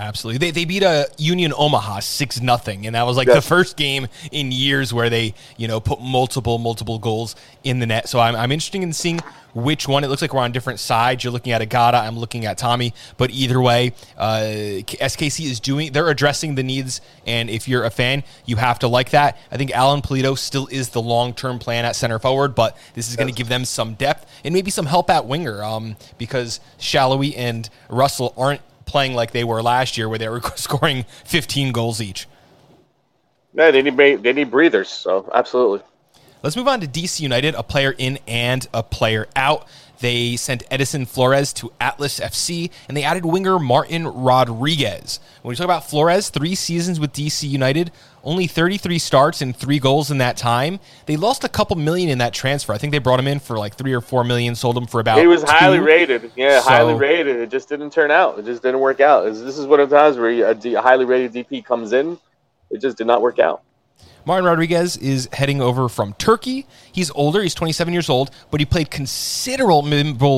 Absolutely. 0.00 0.38
They, 0.38 0.50
they 0.50 0.64
beat 0.64 0.82
a 0.82 1.10
Union 1.18 1.52
Omaha 1.54 2.00
6 2.00 2.40
nothing, 2.40 2.86
and 2.86 2.94
that 2.94 3.04
was 3.04 3.18
like 3.18 3.26
yes. 3.26 3.36
the 3.36 3.42
first 3.42 3.76
game 3.76 4.08
in 4.32 4.50
years 4.50 4.94
where 4.94 5.10
they, 5.10 5.34
you 5.58 5.68
know, 5.68 5.78
put 5.78 6.00
multiple 6.00 6.56
multiple 6.56 6.98
goals 6.98 7.36
in 7.64 7.80
the 7.80 7.86
net. 7.86 8.08
So 8.08 8.18
I'm, 8.18 8.34
I'm 8.34 8.50
interested 8.50 8.82
in 8.82 8.94
seeing 8.94 9.20
which 9.52 9.86
one. 9.86 10.02
It 10.02 10.08
looks 10.08 10.22
like 10.22 10.32
we're 10.32 10.40
on 10.40 10.52
different 10.52 10.80
sides. 10.80 11.22
You're 11.22 11.34
looking 11.34 11.52
at 11.52 11.60
Agada, 11.60 12.00
I'm 12.00 12.18
looking 12.18 12.46
at 12.46 12.56
Tommy, 12.56 12.94
but 13.18 13.30
either 13.30 13.60
way, 13.60 13.92
uh, 14.16 14.40
SKC 14.40 15.44
is 15.44 15.60
doing 15.60 15.92
they're 15.92 16.08
addressing 16.08 16.54
the 16.54 16.62
needs 16.62 17.02
and 17.26 17.50
if 17.50 17.68
you're 17.68 17.84
a 17.84 17.90
fan, 17.90 18.24
you 18.46 18.56
have 18.56 18.78
to 18.78 18.88
like 18.88 19.10
that. 19.10 19.36
I 19.52 19.58
think 19.58 19.70
Alan 19.72 20.00
Pulido 20.00 20.38
still 20.38 20.66
is 20.68 20.90
the 20.90 21.02
long-term 21.02 21.58
plan 21.58 21.84
at 21.84 21.94
center 21.94 22.18
forward, 22.18 22.54
but 22.54 22.74
this 22.94 23.10
is 23.10 23.16
going 23.16 23.28
to 23.28 23.34
give 23.34 23.48
them 23.48 23.66
some 23.66 23.94
depth 23.94 24.26
and 24.44 24.54
maybe 24.54 24.70
some 24.70 24.86
help 24.86 25.10
at 25.10 25.26
winger 25.26 25.62
um, 25.62 25.96
because 26.16 26.60
Salloi 26.78 27.34
and 27.36 27.68
Russell 27.90 28.32
aren't 28.38 28.62
playing 28.90 29.14
like 29.14 29.30
they 29.30 29.44
were 29.44 29.62
last 29.62 29.96
year, 29.96 30.08
where 30.08 30.18
they 30.18 30.28
were 30.28 30.40
scoring 30.56 31.04
15 31.24 31.72
goals 31.72 32.00
each. 32.00 32.26
Yeah, 33.54 33.70
they 33.70 33.82
need 33.82 33.96
they 34.22 34.32
need 34.32 34.50
breathers. 34.50 34.88
So 34.88 35.30
absolutely. 35.32 35.80
Let's 36.42 36.56
move 36.56 36.68
on 36.68 36.80
to 36.80 36.86
DC 36.86 37.20
United, 37.20 37.54
a 37.54 37.62
player 37.62 37.94
in 37.96 38.18
and 38.26 38.66
a 38.72 38.82
player 38.82 39.28
out. 39.36 39.66
They 40.00 40.36
sent 40.36 40.62
Edison 40.70 41.04
Flores 41.04 41.52
to 41.54 41.72
Atlas 41.80 42.20
FC, 42.20 42.70
and 42.88 42.96
they 42.96 43.02
added 43.02 43.24
winger 43.24 43.58
Martin 43.58 44.06
Rodriguez. 44.08 45.20
When 45.42 45.50
we 45.50 45.56
talk 45.56 45.64
about 45.64 45.88
Flores, 45.88 46.30
three 46.30 46.54
seasons 46.54 46.98
with 46.98 47.12
DC 47.12 47.48
United, 47.48 47.92
only 48.24 48.46
33 48.46 48.98
starts 48.98 49.42
and 49.42 49.54
three 49.54 49.78
goals 49.78 50.10
in 50.10 50.18
that 50.18 50.36
time. 50.36 50.80
They 51.06 51.16
lost 51.16 51.44
a 51.44 51.48
couple 51.48 51.76
million 51.76 52.08
in 52.08 52.18
that 52.18 52.32
transfer. 52.32 52.72
I 52.72 52.78
think 52.78 52.92
they 52.92 52.98
brought 52.98 53.20
him 53.20 53.26
in 53.26 53.40
for 53.40 53.58
like 53.58 53.74
three 53.74 53.92
or 53.92 54.00
four 54.00 54.24
million, 54.24 54.54
sold 54.54 54.76
him 54.76 54.86
for 54.86 55.00
about. 55.00 55.18
He 55.18 55.26
was 55.26 55.42
two. 55.42 55.50
highly 55.50 55.80
rated. 55.80 56.32
Yeah, 56.36 56.60
so, 56.60 56.70
highly 56.70 56.94
rated. 56.94 57.36
It 57.36 57.50
just 57.50 57.68
didn't 57.68 57.92
turn 57.92 58.10
out. 58.10 58.38
It 58.38 58.44
just 58.44 58.62
didn't 58.62 58.80
work 58.80 59.00
out. 59.00 59.24
This 59.24 59.58
is 59.58 59.66
one 59.66 59.80
of 59.80 59.90
the 59.90 59.96
times 59.96 60.16
where 60.16 60.30
a 60.30 60.82
highly 60.82 61.04
rated 61.04 61.32
DP 61.32 61.64
comes 61.64 61.92
in. 61.92 62.18
It 62.70 62.80
just 62.80 62.96
did 62.96 63.06
not 63.06 63.20
work 63.20 63.38
out. 63.38 63.62
Martin 64.24 64.44
Rodriguez 64.44 64.96
is 64.96 65.28
heading 65.32 65.60
over 65.60 65.88
from 65.88 66.14
Turkey. 66.14 66.66
He's 66.92 67.10
older, 67.12 67.42
he's 67.42 67.54
27 67.54 67.92
years 67.92 68.08
old, 68.08 68.30
but 68.50 68.60
he 68.60 68.66
played 68.66 68.90
considerable 68.90 69.82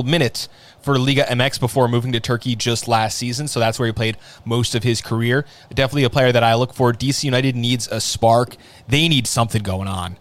minutes 0.02 0.49
for 0.81 0.99
Liga 0.99 1.25
MX 1.25 1.61
before 1.61 1.88
moving 1.88 2.12
to 2.12 2.20
Turkey 2.20 2.56
just 2.56 2.88
last 2.88 3.19
season. 3.19 3.49
So 3.49 3.61
that's 3.61 3.79
where 3.79 3.87
he 3.87 3.93
played 3.93 4.17
most 4.44 4.75
of 4.75 4.82
his 4.82 5.00
career. 5.00 5.44
Definitely 5.73 6.05
a 6.05 6.11
player 6.11 6.32
that 6.32 6.43
I 6.43 6.55
look 6.55 6.75
for. 6.75 6.93
DC 6.93 7.25
United 7.25 7.56
needs 7.56 7.88
a 7.88 8.00
spark. 8.00 8.56
They 8.88 9.08
need 9.08 9.26
something 9.26 9.62
going 9.62 9.88
on. 9.88 10.19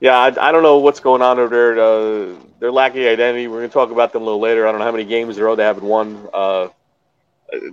Yeah, 0.00 0.18
I, 0.18 0.48
I 0.48 0.52
don't 0.52 0.62
know 0.62 0.78
what's 0.78 1.00
going 1.00 1.22
on 1.22 1.38
over 1.38 1.74
there. 1.74 1.78
Uh, 1.78 2.36
they're 2.60 2.72
lacking 2.72 3.06
identity. 3.06 3.48
We're 3.48 3.58
going 3.58 3.70
to 3.70 3.74
talk 3.74 3.90
about 3.90 4.12
them 4.12 4.22
a 4.22 4.24
little 4.24 4.40
later. 4.40 4.66
I 4.66 4.70
don't 4.70 4.80
know 4.80 4.86
how 4.86 4.92
many 4.92 5.04
games 5.04 5.36
in 5.36 5.42
a 5.42 5.46
row 5.46 5.54
they 5.54 5.64
haven't 5.64 5.84
won. 5.84 6.28
Uh, 6.32 6.68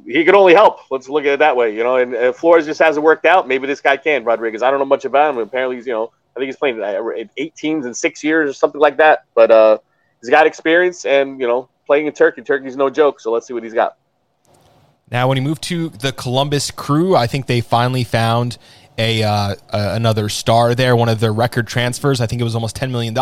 he 0.06 0.24
could 0.24 0.36
only 0.36 0.54
help. 0.54 0.80
Let's 0.92 1.10
look 1.10 1.24
at 1.26 1.34
it 1.34 1.40
that 1.40 1.56
way, 1.56 1.76
you 1.76 1.84
know. 1.84 1.98
And 1.98 2.14
uh, 2.16 2.34
Flores 2.34 2.66
just 2.66 2.80
hasn't 2.80 3.04
worked 3.04 3.26
out. 3.26 3.48
Maybe 3.48 3.68
this 3.68 3.82
guy 3.82 3.98
can. 3.98 4.24
Rodriguez. 4.24 4.62
I 4.62 4.70
don't 4.70 4.80
know 4.80 4.86
much 4.86 5.06
about 5.06 5.34
him. 5.34 5.40
Apparently, 5.40 5.78
he's 5.78 5.88
you 5.88 5.94
know 5.94 6.12
I 6.36 6.40
think 6.40 6.48
he's 6.48 6.58
playing 6.58 6.82
uh, 6.82 7.02
eight 7.38 7.56
teams 7.56 7.86
in 7.86 7.94
six 7.94 8.24
years 8.24 8.50
or 8.50 8.54
something 8.54 8.80
like 8.80 8.98
that. 8.98 9.26
But 9.36 9.52
uh, 9.52 9.78
he's 10.22 10.30
got 10.30 10.48
experience, 10.48 11.06
and 11.06 11.40
you 11.40 11.48
know, 11.48 11.70
playing 11.86 12.08
in 12.08 12.14
Turkey, 12.14 12.42
Turkey's 12.42 12.78
no 12.78 12.90
joke. 12.90 13.20
So 13.20 13.32
let's 13.32 13.48
see 13.48 13.54
what 13.54 13.64
he's 13.64 13.74
got. 13.74 13.98
Now, 15.12 15.28
when 15.28 15.38
he 15.38 15.44
moved 15.44 15.64
to 15.64 15.90
the 15.90 16.14
Columbus 16.14 16.72
Crew, 16.72 17.18
I 17.18 17.28
think 17.28 17.48
they 17.48 17.60
finally 17.60 18.06
found 18.06 18.58
a 18.98 19.24
uh, 19.24 19.56
another 19.70 20.30
star 20.30 20.76
there, 20.76 20.96
one 20.96 21.10
of 21.10 21.20
their 21.20 21.34
record 21.34 21.68
transfers. 21.68 22.22
I 22.22 22.28
think 22.28 22.42
it 22.42 22.44
was 22.44 22.56
almost 22.56 22.76
$10 22.76 22.92
million 22.92 23.14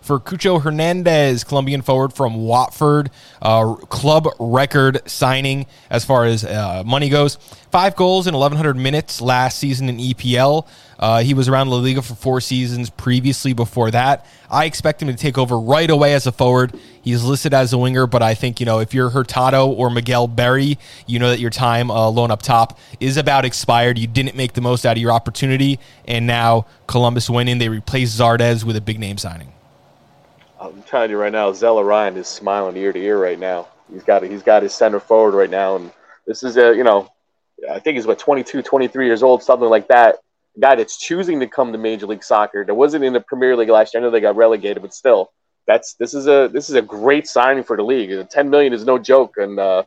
for 0.00 0.18
Cucho 0.18 0.62
Hernandez, 0.62 1.44
Colombian 1.44 1.82
forward 1.82 2.12
from 2.12 2.44
Watford. 2.44 3.10
Uh, 3.40 3.74
club 3.74 4.28
record 4.38 5.00
signing 5.08 5.66
as 5.90 6.04
far 6.04 6.24
as 6.24 6.44
uh, 6.44 6.82
money 6.84 7.08
goes. 7.08 7.38
Five 7.72 7.96
goals 7.96 8.26
in 8.26 8.34
1,100 8.34 8.76
minutes 8.76 9.22
last 9.22 9.58
season 9.58 9.88
in 9.88 9.96
EPL. 9.96 10.66
Uh, 10.98 11.22
he 11.22 11.32
was 11.32 11.48
around 11.48 11.70
La 11.70 11.78
Liga 11.78 12.02
for 12.02 12.14
four 12.14 12.38
seasons 12.42 12.90
previously 12.90 13.54
before 13.54 13.90
that. 13.92 14.26
I 14.50 14.66
expect 14.66 15.00
him 15.00 15.08
to 15.08 15.14
take 15.14 15.38
over 15.38 15.58
right 15.58 15.88
away 15.88 16.12
as 16.12 16.26
a 16.26 16.32
forward. 16.32 16.78
He's 17.00 17.24
listed 17.24 17.54
as 17.54 17.72
a 17.72 17.78
winger, 17.78 18.06
but 18.06 18.20
I 18.20 18.34
think, 18.34 18.60
you 18.60 18.66
know, 18.66 18.80
if 18.80 18.92
you're 18.92 19.08
Hurtado 19.08 19.68
or 19.68 19.88
Miguel 19.88 20.28
Berry, 20.28 20.78
you 21.06 21.18
know 21.18 21.30
that 21.30 21.40
your 21.40 21.48
time 21.48 21.90
uh, 21.90 22.06
alone 22.06 22.30
up 22.30 22.42
top 22.42 22.78
is 23.00 23.16
about 23.16 23.46
expired. 23.46 23.96
You 23.96 24.06
didn't 24.06 24.36
make 24.36 24.52
the 24.52 24.60
most 24.60 24.84
out 24.84 24.98
of 24.98 25.02
your 25.02 25.12
opportunity, 25.12 25.78
and 26.04 26.26
now 26.26 26.66
Columbus 26.86 27.30
winning. 27.30 27.56
They 27.56 27.70
replace 27.70 28.14
Zardes 28.14 28.64
with 28.64 28.76
a 28.76 28.82
big 28.82 29.00
name 29.00 29.16
signing. 29.16 29.50
I'm 30.60 30.82
telling 30.82 31.10
you 31.10 31.16
right 31.16 31.32
now, 31.32 31.50
Zelarayán 31.52 32.16
is 32.16 32.28
smiling 32.28 32.76
ear 32.76 32.92
to 32.92 33.00
ear 33.00 33.18
right 33.18 33.38
now. 33.38 33.68
He's 33.90 34.02
got 34.02 34.22
he's 34.24 34.42
got 34.42 34.62
his 34.62 34.74
center 34.74 35.00
forward 35.00 35.34
right 35.34 35.48
now, 35.48 35.76
and 35.76 35.90
this 36.26 36.42
is 36.42 36.58
a 36.58 36.76
you 36.76 36.84
know, 36.84 37.10
I 37.70 37.78
think 37.78 37.96
he's 37.96 38.04
about 38.04 38.18
22, 38.18 38.62
23 38.62 39.06
years 39.06 39.22
old, 39.22 39.42
something 39.42 39.68
like 39.68 39.88
that 39.88 40.16
guy 40.58 40.74
that's 40.74 40.98
choosing 40.98 41.40
to 41.40 41.46
come 41.46 41.72
to 41.72 41.78
Major 41.78 42.06
League 42.06 42.24
Soccer 42.24 42.64
that 42.64 42.74
wasn't 42.74 43.04
in 43.04 43.12
the 43.12 43.20
Premier 43.20 43.56
League 43.56 43.68
last 43.68 43.94
year. 43.94 44.02
I 44.02 44.04
know 44.04 44.10
they 44.10 44.20
got 44.20 44.36
relegated, 44.36 44.82
but 44.82 44.94
still, 44.94 45.32
that's 45.66 45.94
this 45.94 46.14
is 46.14 46.26
a 46.26 46.48
this 46.52 46.68
is 46.68 46.74
a 46.74 46.82
great 46.82 47.28
signing 47.28 47.64
for 47.64 47.76
the 47.76 47.84
league. 47.84 48.28
Ten 48.30 48.50
million 48.50 48.72
is 48.72 48.84
no 48.84 48.98
joke, 48.98 49.36
and 49.36 49.58
uh, 49.58 49.84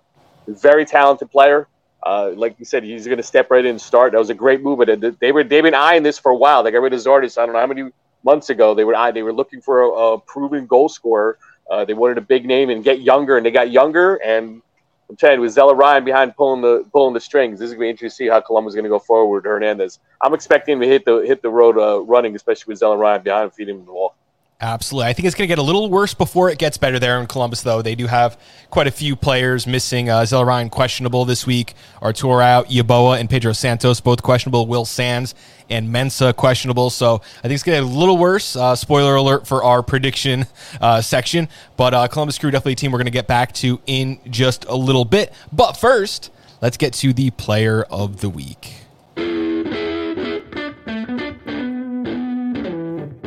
very 0.48 0.86
talented 0.86 1.30
player. 1.32 1.68
Uh, 2.04 2.32
like 2.36 2.56
you 2.60 2.66
said, 2.66 2.84
he's 2.84 3.06
going 3.06 3.18
to 3.18 3.24
step 3.24 3.50
right 3.50 3.66
in 3.66 3.72
and 3.72 3.82
start. 3.82 4.12
That 4.12 4.20
was 4.20 4.30
a 4.30 4.36
great 4.36 4.62
move, 4.62 4.78
but 4.78 5.20
they 5.20 5.32
were 5.32 5.44
they've 5.44 5.64
been 5.64 5.74
eyeing 5.74 6.04
this 6.04 6.20
for 6.20 6.32
a 6.32 6.36
while. 6.36 6.64
They 6.64 6.72
got 6.72 6.82
rid 6.82 6.94
of 6.94 7.00
Zardes. 7.00 7.38
I 7.38 7.46
don't 7.46 7.54
know 7.54 7.60
how 7.60 7.68
many 7.68 7.92
months 8.24 8.50
ago 8.50 8.74
they 8.74 8.84
were 8.84 9.12
they 9.12 9.24
were 9.24 9.34
looking 9.34 9.62
for 9.62 9.82
a, 9.82 9.90
a 9.90 10.20
proven 10.20 10.66
goal 10.66 10.88
scorer. 10.88 11.38
Uh, 11.70 11.84
they 11.84 11.94
wanted 11.94 12.18
a 12.18 12.22
big 12.22 12.46
name 12.46 12.70
and 12.70 12.84
get 12.84 13.02
younger, 13.02 13.38
and 13.38 13.46
they 13.46 13.52
got 13.52 13.72
younger. 13.72 14.16
And 14.16 14.62
I'm 15.10 15.16
telling 15.16 15.36
you, 15.36 15.42
with 15.42 15.58
Ryan 15.58 16.04
behind 16.04 16.36
pulling 16.36 16.62
the 16.62 16.86
pulling 16.92 17.14
the 17.14 17.20
strings, 17.20 17.60
this 17.60 17.68
is 17.68 17.74
going 17.74 17.82
to 17.82 17.86
be 17.86 17.90
interesting 17.90 18.26
to 18.28 18.30
see 18.30 18.34
how 18.34 18.42
Columbus 18.42 18.72
is 18.72 18.76
going 18.76 18.86
to 18.86 18.90
go 18.90 19.00
forward. 19.00 19.46
Hernandez, 19.46 20.00
I'm 20.22 20.34
expecting 20.34 20.74
him 20.74 20.82
to 20.82 20.88
hit 20.88 21.06
the 21.06 21.20
hit 21.20 21.42
the 21.42 21.50
road 21.50 21.78
uh, 21.78 22.02
running, 22.02 22.36
especially 22.36 22.72
with 22.72 22.82
Zelarayán 22.82 23.24
behind 23.24 23.54
feeding 23.54 23.76
him 23.76 23.86
the 23.86 23.92
ball. 23.92 24.16
Absolutely. 24.62 25.10
I 25.10 25.14
think 25.14 25.26
it's 25.26 25.36
going 25.36 25.50
to 25.50 25.52
get 25.52 25.60
a 25.60 25.64
little 25.64 25.90
worse 25.90 26.14
before 26.14 26.50
it 26.50 26.58
gets 26.58 26.78
better 26.78 26.98
there 26.98 27.20
in 27.20 27.28
Columbus, 27.28 27.62
though. 27.62 27.82
They 27.82 27.94
do 27.94 28.08
have 28.08 28.40
quite 28.70 28.88
a 28.88 28.92
few 28.92 29.18
players 29.18 29.68
missing. 29.68 30.10
Uh, 30.10 30.26
questionable 30.70 31.26
this 31.26 31.46
week. 31.46 31.74
Artur 32.02 32.42
out. 32.42 32.70
Yeboah 32.70 33.20
and 33.20 33.30
Pedro 33.30 33.52
Santos 33.52 34.00
both 34.00 34.24
questionable. 34.24 34.66
Will 34.66 34.86
Sands 34.86 35.36
and 35.70 35.90
Mensah 35.90 36.34
questionable. 36.34 36.90
So 36.90 37.16
I 37.16 37.42
think 37.42 37.54
it's 37.54 37.64
going 37.64 37.82
to 37.82 37.86
get 37.86 37.94
a 37.94 38.00
little 38.00 38.18
worse. 38.18 38.56
Uh, 38.56 38.78
spoiler 38.78 39.16
alert 39.16 39.46
for 39.46 39.62
our 39.62 39.84
prediction 39.84 40.46
uh, 40.80 41.02
section. 41.02 41.50
But 41.76 41.94
uh, 41.94 42.08
Columbus 42.08 42.38
Crew 42.38 42.50
definitely 42.50 42.74
a 42.74 42.76
team 42.78 42.94
we're 42.94 43.00
going 43.00 43.08
to 43.08 43.12
get 43.12 43.28
back 43.28 43.52
to 43.56 43.82
in 43.86 44.20
just 44.30 44.64
a 44.66 44.76
little 44.76 45.06
bit. 45.06 45.34
But 45.52 45.74
first, 45.74 46.32
let's 46.62 46.78
get 46.78 46.94
to 46.94 47.12
the 47.12 47.32
player 47.32 47.84
of 47.84 48.22
the 48.22 48.30
week. 48.30 48.85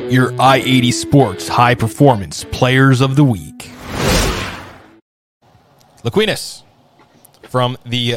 Your 0.09 0.33
I 0.41 0.57
80 0.57 0.91
Sports 0.91 1.47
High 1.47 1.75
Performance 1.75 2.43
Players 2.45 2.99
of 2.99 3.15
the 3.15 3.23
Week. 3.23 3.69
Luquinhas 6.03 6.63
from 7.43 7.77
the 7.85 8.15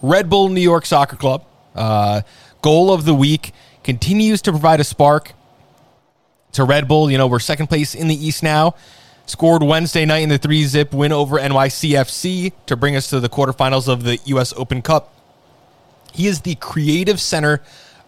Red 0.00 0.30
Bull 0.30 0.48
New 0.48 0.62
York 0.62 0.86
Soccer 0.86 1.16
Club. 1.16 1.44
Uh, 1.74 2.22
goal 2.62 2.90
of 2.90 3.04
the 3.04 3.12
week 3.14 3.52
continues 3.84 4.40
to 4.42 4.50
provide 4.50 4.80
a 4.80 4.84
spark. 4.84 5.34
to 6.52 6.64
Red 6.64 6.88
Bull. 6.88 7.10
You 7.10 7.18
know, 7.18 7.26
we're 7.26 7.38
second 7.38 7.66
place 7.66 7.94
in 7.94 8.08
the 8.08 8.14
East 8.14 8.42
now. 8.42 8.74
Scored 9.26 9.62
Wednesday 9.62 10.06
night 10.06 10.20
in 10.22 10.30
the 10.30 10.38
three 10.38 10.64
zip 10.64 10.94
win 10.94 11.12
over 11.12 11.38
NYCFC 11.38 12.52
to 12.64 12.76
bring 12.76 12.96
us 12.96 13.10
to 13.10 13.20
the 13.20 13.28
quarterfinals 13.28 13.88
of 13.88 14.04
the 14.04 14.18
U.S. 14.24 14.54
Open 14.56 14.80
Cup. 14.80 15.14
He 16.14 16.26
is 16.26 16.40
the 16.40 16.54
creative 16.56 17.20
center 17.20 17.62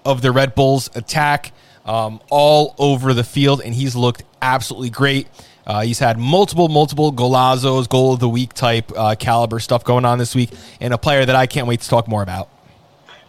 of 0.05 0.23
the 0.23 0.33
Red 0.33 0.55
Bulls 0.55 0.89
attack 0.95 1.53
um, 1.85 2.21
all 2.31 2.75
over 2.79 3.15
the 3.15 3.25
field, 3.25 3.61
and 3.63 3.75
he's 3.75 3.97
looked 3.97 4.23
absolutely 4.41 4.91
great. 4.91 5.27
Uh, 5.67 5.83
he's 5.83 5.99
had 5.99 6.19
multiple, 6.19 6.69
multiple 6.69 7.13
golazos, 7.13 7.89
goal 7.89 8.15
of 8.15 8.21
the 8.21 8.29
week 8.29 8.53
type 8.53 8.91
uh, 8.97 9.15
caliber 9.19 9.61
stuff 9.61 9.85
going 9.85 10.05
on 10.05 10.19
this 10.19 10.35
week, 10.35 10.51
and 10.81 10.93
a 10.93 10.99
player 10.99 11.25
that 11.25 11.37
I 11.37 11.47
can't 11.47 11.67
wait 11.67 11.81
to 11.81 11.89
talk 11.89 12.09
more 12.09 12.23
about. 12.23 12.49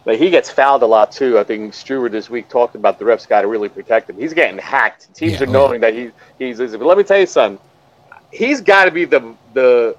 But 0.04 0.18
he 0.18 0.28
gets 0.30 0.50
fouled 0.50 0.82
a 0.82 0.86
lot 0.86 1.12
too. 1.12 1.38
I 1.38 1.44
think 1.44 1.72
Struber 1.72 2.10
this 2.10 2.28
week 2.28 2.48
talked 2.48 2.74
about 2.74 2.98
the 2.98 3.04
refs 3.04 3.26
got 3.26 3.42
to 3.42 3.48
really 3.48 3.70
protect 3.70 4.10
him. 4.10 4.18
He's 4.18 4.34
getting 4.34 4.58
hacked. 4.58 5.14
Teams 5.14 5.34
yeah, 5.34 5.44
are 5.44 5.46
knowing 5.46 5.82
yeah. 5.82 5.90
that 5.90 5.94
he, 5.94 6.10
he's. 6.38 6.58
But 6.58 6.82
let 6.82 6.98
me 6.98 7.04
tell 7.04 7.18
you 7.18 7.26
something. 7.26 7.64
He's 8.30 8.60
got 8.60 8.84
to 8.84 8.90
be 8.90 9.04
the 9.04 9.34
the 9.54 9.96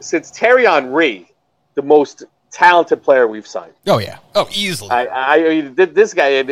since 0.00 0.30
Thierry 0.30 0.64
Henry, 0.64 1.30
the 1.74 1.82
most 1.82 2.24
talented 2.50 3.02
player 3.02 3.26
we've 3.26 3.46
signed. 3.46 3.72
Oh 3.86 3.98
yeah, 3.98 4.18
oh 4.34 4.48
easily. 4.52 4.90
I, 4.90 5.36
I 5.36 5.48
mean, 5.48 5.74
this 5.74 6.14
guy, 6.14 6.42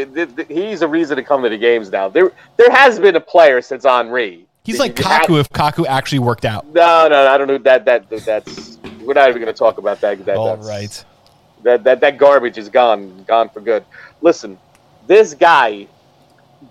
he's 0.49 0.83
a 0.83 0.89
reason 0.89 1.17
to 1.17 1.23
come 1.23 1.43
to 1.43 1.49
the 1.49 1.59
games 1.59 1.91
now. 1.91 2.09
There, 2.09 2.33
there 2.57 2.71
has 2.71 2.99
been 2.99 3.17
a 3.17 3.21
player 3.21 3.63
since 3.63 3.85
Henry. 3.85 4.47
He's 4.65 4.79
like 4.79 4.95
Kaku 4.95 5.41
if 5.41 5.51
Kaku 5.51 5.87
actually 5.87 6.21
worked 6.21 6.45
out. 6.45 6.67
No, 6.67 7.09
no, 7.09 7.27
I 7.27 7.37
don't 7.37 7.49
know 7.49 7.59
that. 7.59 7.85
That 7.85 8.09
that's 8.09 8.79
we're 9.03 9.15
not 9.15 9.29
even 9.29 9.43
going 9.43 9.53
to 9.53 9.59
talk 9.59 9.79
about 9.79 10.01
that. 10.01 10.25
that 10.25 10.37
All 10.37 10.57
right. 10.57 11.05
That, 11.63 11.85
that 11.85 12.01
that 12.01 12.19
garbage 12.19 12.59
is 12.59 12.69
gone, 12.69 13.25
gone 13.25 13.49
for 13.49 13.61
good. 13.61 13.85
Listen, 14.21 14.59
this 15.07 15.35
guy 15.35 15.87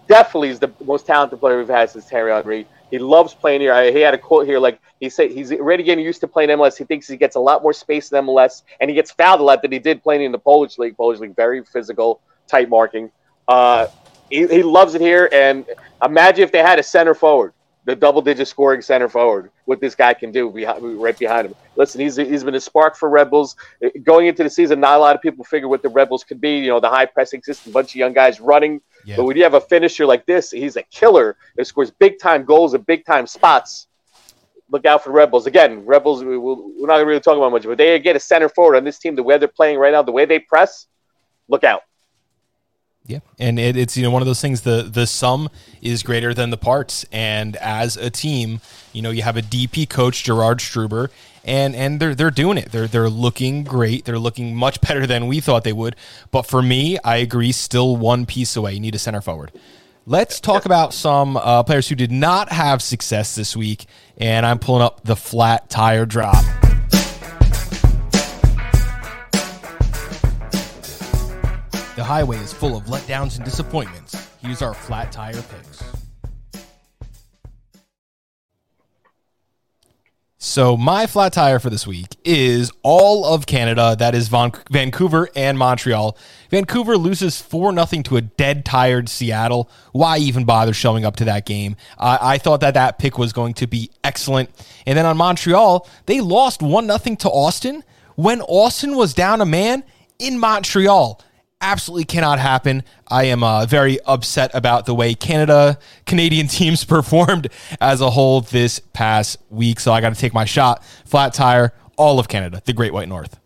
definitely 0.07 0.49
is 0.49 0.59
the 0.59 0.71
most 0.83 1.05
talented 1.05 1.39
player 1.39 1.57
we've 1.57 1.67
had 1.67 1.89
since 1.89 2.05
Thierry 2.05 2.31
Henry. 2.31 2.67
He 2.93 2.99
loves 2.99 3.33
playing 3.33 3.61
here. 3.61 3.91
He 3.91 4.01
had 4.01 4.13
a 4.13 4.19
quote 4.19 4.45
here 4.45 4.59
like 4.59 4.79
he 4.99 5.09
said 5.09 5.31
he's 5.31 5.51
already 5.51 5.81
getting 5.81 6.05
used 6.05 6.21
to 6.21 6.27
playing 6.27 6.51
MLS. 6.51 6.77
He 6.77 6.83
thinks 6.83 7.07
he 7.07 7.17
gets 7.17 7.35
a 7.35 7.39
lot 7.39 7.63
more 7.63 7.73
space 7.73 8.11
in 8.11 8.23
MLS, 8.23 8.61
and 8.79 8.87
he 8.87 8.93
gets 8.93 9.09
fouled 9.09 9.39
a 9.39 9.43
lot 9.43 9.63
than 9.63 9.71
he 9.71 9.79
did 9.79 10.03
playing 10.03 10.21
in 10.21 10.31
the 10.31 10.37
Polish 10.37 10.77
league. 10.77 10.95
Polish 10.95 11.17
league, 11.17 11.35
very 11.35 11.63
physical, 11.63 12.21
tight 12.45 12.69
marking. 12.69 13.09
Uh, 13.47 13.87
he, 14.29 14.45
he 14.45 14.61
loves 14.61 14.93
it 14.93 15.01
here, 15.01 15.27
and 15.33 15.65
imagine 16.05 16.43
if 16.43 16.51
they 16.51 16.59
had 16.59 16.77
a 16.77 16.83
center 16.83 17.15
forward 17.15 17.53
the 17.85 17.95
double 17.95 18.21
digit 18.21 18.47
scoring 18.47 18.81
center 18.81 19.09
forward, 19.09 19.51
what 19.65 19.81
this 19.81 19.93
guy 19.93 20.13
can 20.13 20.31
do 20.31 20.49
behind, 20.49 21.01
right 21.01 21.17
behind 21.17 21.47
him. 21.47 21.55
Listen, 21.75 21.99
he's, 21.99 22.15
he's 22.15 22.43
been 22.43 22.55
a 22.55 22.59
spark 22.59 22.95
for 22.95 23.09
Rebels. 23.09 23.55
Going 24.03 24.27
into 24.27 24.43
the 24.43 24.49
season, 24.49 24.79
not 24.79 24.97
a 24.97 24.99
lot 24.99 25.15
of 25.15 25.21
people 25.21 25.43
figure 25.43 25.67
what 25.67 25.81
the 25.81 25.89
Rebels 25.89 26.23
could 26.23 26.39
be. 26.39 26.59
You 26.59 26.69
know, 26.69 26.79
the 26.79 26.89
high 26.89 27.05
pressing 27.05 27.41
system, 27.43 27.71
a 27.71 27.73
bunch 27.73 27.91
of 27.91 27.95
young 27.95 28.13
guys 28.13 28.39
running. 28.39 28.79
Yeah. 29.05 29.17
But 29.17 29.25
when 29.25 29.35
you 29.35 29.43
have 29.43 29.53
a 29.53 29.61
finisher 29.61 30.05
like 30.05 30.25
this, 30.25 30.51
he's 30.51 30.77
a 30.77 30.83
killer 30.83 31.35
that 31.57 31.65
scores 31.65 31.91
big 31.91 32.19
time 32.19 32.45
goals 32.45 32.73
and 32.73 32.85
big 32.85 33.05
time 33.05 33.27
spots. 33.27 33.87
Look 34.69 34.85
out 34.85 35.03
for 35.03 35.11
Red 35.11 35.29
Bulls. 35.29 35.45
Again, 35.45 35.85
Rebels, 35.85 36.23
we, 36.23 36.37
we're 36.37 36.55
not 36.55 36.95
going 36.95 36.99
to 37.01 37.05
really 37.05 37.19
talking 37.19 37.39
about 37.39 37.51
much, 37.51 37.63
but 37.63 37.77
they 37.77 37.99
get 37.99 38.15
a 38.15 38.19
center 38.19 38.47
forward 38.47 38.77
on 38.77 38.85
this 38.85 38.97
team, 38.97 39.15
the 39.15 39.23
way 39.23 39.37
they're 39.37 39.47
playing 39.49 39.77
right 39.77 39.91
now, 39.91 40.01
the 40.01 40.11
way 40.11 40.25
they 40.25 40.39
press, 40.39 40.87
look 41.49 41.63
out. 41.63 41.81
Yeah, 43.05 43.19
and 43.37 43.59
it, 43.59 43.75
it's 43.75 43.97
you 43.97 44.03
know 44.03 44.11
one 44.11 44.21
of 44.21 44.25
those 44.25 44.39
things. 44.39 44.61
The 44.61 44.83
the 44.83 45.05
sum 45.05 45.49
is 45.81 46.03
greater 46.03 46.33
than 46.33 46.51
the 46.51 46.57
parts, 46.57 47.05
and 47.11 47.57
as 47.57 47.97
a 47.97 48.09
team, 48.09 48.61
you 48.93 49.01
know 49.01 49.11
you 49.11 49.23
have 49.23 49.35
a 49.35 49.41
DP 49.41 49.89
coach 49.89 50.23
Gerhard 50.25 50.59
Struber, 50.59 51.09
and 51.43 51.75
and 51.75 51.99
they're 51.99 52.15
they're 52.15 52.31
doing 52.31 52.57
it. 52.57 52.71
They're 52.71 52.87
they're 52.87 53.09
looking 53.09 53.65
great. 53.65 54.05
They're 54.05 54.19
looking 54.19 54.55
much 54.55 54.79
better 54.87 55.05
than 55.05 55.27
we 55.27 55.41
thought 55.41 55.65
they 55.65 55.73
would. 55.73 55.97
But 56.31 56.43
for 56.43 56.61
me, 56.61 56.97
I 57.03 57.17
agree. 57.17 57.51
Still 57.51 57.97
one 57.97 58.25
piece 58.25 58.55
away. 58.55 58.73
You 58.73 58.79
need 58.79 58.95
a 58.95 58.99
center 58.99 59.21
forward. 59.21 59.51
Let's 60.05 60.39
talk 60.39 60.65
about 60.65 60.93
some 60.93 61.37
uh, 61.37 61.63
players 61.63 61.87
who 61.87 61.95
did 61.95 62.11
not 62.11 62.51
have 62.51 62.81
success 62.81 63.35
this 63.35 63.55
week, 63.55 63.85
and 64.17 64.45
I'm 64.45 64.59
pulling 64.59 64.81
up 64.81 65.03
the 65.03 65.15
flat 65.15 65.69
tire 65.69 66.05
drop. 66.05 66.62
The 72.03 72.07
highway 72.07 72.35
is 72.39 72.51
full 72.51 72.75
of 72.75 72.83
letdowns 72.87 73.37
and 73.37 73.45
disappointments. 73.45 74.27
Here's 74.41 74.61
our 74.61 74.73
flat 74.73 75.13
tire 75.13 75.41
picks. 75.41 75.81
So 80.37 80.75
my 80.75 81.07
flat 81.07 81.31
tire 81.31 81.59
for 81.59 81.69
this 81.69 81.87
week 81.87 82.17
is 82.25 82.73
all 82.81 83.23
of 83.23 83.45
Canada. 83.45 83.95
That 83.97 84.15
is 84.15 84.27
Vancouver 84.27 85.29
and 85.33 85.57
Montreal. 85.57 86.17
Vancouver 86.51 86.97
loses 86.97 87.41
four 87.41 87.71
nothing 87.71 88.03
to 88.03 88.17
a 88.17 88.21
dead 88.21 88.65
tired 88.65 89.07
Seattle. 89.07 89.69
Why 89.93 90.17
even 90.17 90.43
bother 90.43 90.73
showing 90.73 91.05
up 91.05 91.15
to 91.15 91.23
that 91.23 91.45
game? 91.45 91.77
I 91.97 92.37
thought 92.37 92.59
that 92.59 92.73
that 92.73 92.99
pick 92.99 93.17
was 93.17 93.31
going 93.31 93.53
to 93.53 93.65
be 93.65 93.91
excellent. 94.03 94.49
And 94.85 94.97
then 94.97 95.05
on 95.05 95.15
Montreal, 95.15 95.87
they 96.05 96.19
lost 96.19 96.61
one 96.61 96.85
nothing 96.85 97.15
to 97.15 97.29
Austin 97.29 97.81
when 98.15 98.41
Austin 98.41 98.97
was 98.97 99.13
down 99.13 99.39
a 99.39 99.45
man 99.45 99.85
in 100.19 100.37
Montreal 100.37 101.21
absolutely 101.63 102.03
cannot 102.03 102.37
happen. 102.37 102.83
I 103.07 103.23
am 103.25 103.43
uh, 103.43 103.65
very 103.65 103.99
upset 104.01 104.51
about 104.53 104.85
the 104.85 104.93
way 104.93 105.15
Canada, 105.15 105.79
Canadian 106.05 106.47
teams 106.59 106.83
performed 106.83 107.47
as 107.81 108.01
a 108.01 108.11
whole 108.11 108.41
this 108.41 108.79
past 108.79 109.37
week. 109.49 109.79
So 109.79 109.91
I 109.91 110.01
got 110.01 110.13
to 110.13 110.19
take 110.19 110.33
my 110.33 110.45
shot. 110.45 110.83
Flat 111.05 111.33
tire, 111.33 111.73
all 111.97 112.19
of 112.19 112.27
Canada, 112.27 112.61
the 112.65 112.73
Great 112.73 112.93
White 112.93 113.09
North. 113.09 113.39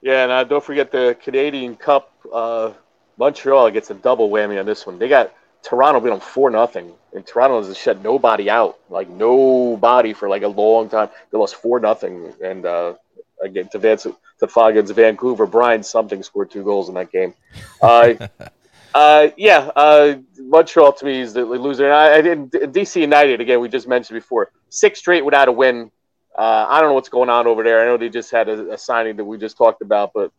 Yeah, 0.00 0.24
and 0.24 0.32
uh, 0.32 0.44
don't 0.44 0.64
forget 0.64 0.90
the 0.90 1.16
Canadian 1.22 1.76
Cup. 1.76 2.12
Uh, 2.32 2.72
Montreal 3.16 3.70
gets 3.70 3.90
a 3.90 3.94
double 3.94 4.28
whammy 4.28 4.58
on 4.58 4.66
this 4.66 4.86
one. 4.86 4.98
They 4.98 5.08
got 5.08 5.32
Toronto 5.62 6.00
beat 6.00 6.10
them 6.10 6.20
four 6.20 6.50
nothing, 6.50 6.92
and 7.14 7.26
Toronto 7.26 7.62
has 7.62 7.76
shut 7.78 8.02
nobody 8.02 8.50
out, 8.50 8.78
like 8.90 9.08
nobody 9.08 10.12
for 10.12 10.28
like 10.28 10.42
a 10.42 10.48
long 10.48 10.88
time. 10.88 11.08
They 11.30 11.38
lost 11.38 11.54
four 11.54 11.80
nothing, 11.80 12.34
and 12.42 12.66
uh, 12.66 12.94
again 13.42 13.68
to 13.72 13.78
Vance 13.78 14.02
to 14.04 14.46
Foggins, 14.46 14.90
Vancouver. 14.90 15.46
Brian 15.46 15.82
something 15.82 16.22
scored 16.22 16.50
two 16.50 16.64
goals 16.64 16.88
in 16.88 16.94
that 16.94 17.10
game. 17.10 17.34
Uh, 17.80 18.14
uh, 18.94 19.28
yeah, 19.36 19.70
uh, 19.76 20.16
Montreal 20.38 20.92
to 20.94 21.04
me 21.04 21.20
is 21.20 21.34
the 21.34 21.44
loser. 21.44 21.84
And 21.84 21.94
I, 21.94 22.16
I 22.16 22.22
didn't 22.22 22.52
DC 22.52 23.00
United 23.00 23.40
again. 23.40 23.60
We 23.60 23.68
just 23.68 23.88
mentioned 23.88 24.16
before 24.16 24.50
six 24.68 24.98
straight 24.98 25.24
without 25.24 25.48
a 25.48 25.52
win. 25.52 25.90
Uh, 26.36 26.66
I 26.68 26.80
don't 26.80 26.90
know 26.90 26.94
what's 26.94 27.08
going 27.08 27.30
on 27.30 27.46
over 27.46 27.62
there. 27.62 27.80
I 27.82 27.84
know 27.84 27.96
they 27.96 28.08
just 28.08 28.30
had 28.30 28.48
a, 28.48 28.72
a, 28.72 28.78
signing 28.78 29.16
that 29.16 29.24
we 29.24 29.38
just 29.38 29.56
talked 29.56 29.82
about, 29.82 30.12
but 30.12 30.32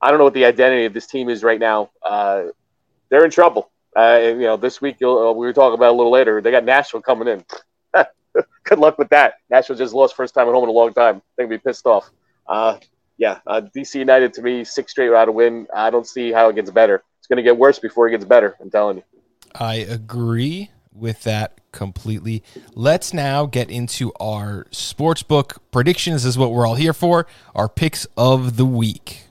I 0.00 0.10
don't 0.10 0.18
know 0.18 0.24
what 0.24 0.34
the 0.34 0.44
identity 0.44 0.84
of 0.84 0.92
this 0.92 1.08
team 1.08 1.28
is 1.28 1.42
right 1.42 1.58
now. 1.58 1.90
Uh, 2.00 2.44
they're 3.08 3.24
in 3.24 3.30
trouble. 3.32 3.70
Uh, 3.94 4.20
you 4.22 4.42
know, 4.42 4.56
this 4.56 4.80
week 4.80 4.98
we 5.00 5.06
were 5.06 5.52
talking 5.52 5.74
about 5.74 5.90
a 5.90 5.96
little 5.96 6.12
later. 6.12 6.40
They 6.40 6.52
got 6.52 6.64
Nashville 6.64 7.02
coming 7.02 7.26
in. 7.26 7.44
Good 8.64 8.78
luck 8.78 8.98
with 8.98 9.10
that. 9.10 9.34
Nashville 9.50 9.76
just 9.76 9.92
lost 9.92 10.14
first 10.14 10.32
time 10.32 10.48
at 10.48 10.54
home 10.54 10.64
in 10.64 10.70
a 10.70 10.72
long 10.72 10.94
time. 10.94 11.20
They'll 11.36 11.48
be 11.48 11.58
pissed 11.58 11.86
off. 11.86 12.08
Uh, 12.46 12.78
yeah, 13.18 13.38
uh, 13.46 13.60
DC 13.74 13.94
United 13.96 14.32
to 14.34 14.42
me, 14.42 14.64
six 14.64 14.92
straight 14.92 15.08
without 15.08 15.28
a 15.28 15.32
win. 15.32 15.66
I 15.74 15.90
don't 15.90 16.06
see 16.06 16.32
how 16.32 16.48
it 16.48 16.56
gets 16.56 16.70
better. 16.70 17.02
It's 17.18 17.26
going 17.26 17.36
to 17.36 17.42
get 17.42 17.56
worse 17.56 17.78
before 17.78 18.08
it 18.08 18.10
gets 18.10 18.24
better. 18.24 18.56
I'm 18.60 18.70
telling 18.70 18.96
you. 18.98 19.04
I 19.54 19.76
agree 19.76 20.70
with 20.92 21.22
that 21.22 21.60
completely. 21.72 22.42
Let's 22.74 23.14
now 23.14 23.46
get 23.46 23.70
into 23.70 24.12
our 24.20 24.66
sports 24.70 25.22
book 25.22 25.62
predictions. 25.70 26.24
Is 26.24 26.36
what 26.36 26.52
we're 26.52 26.66
all 26.66 26.74
here 26.74 26.92
for. 26.92 27.26
Our 27.54 27.68
picks 27.68 28.06
of 28.16 28.56
the 28.56 28.66
week. 28.66 29.24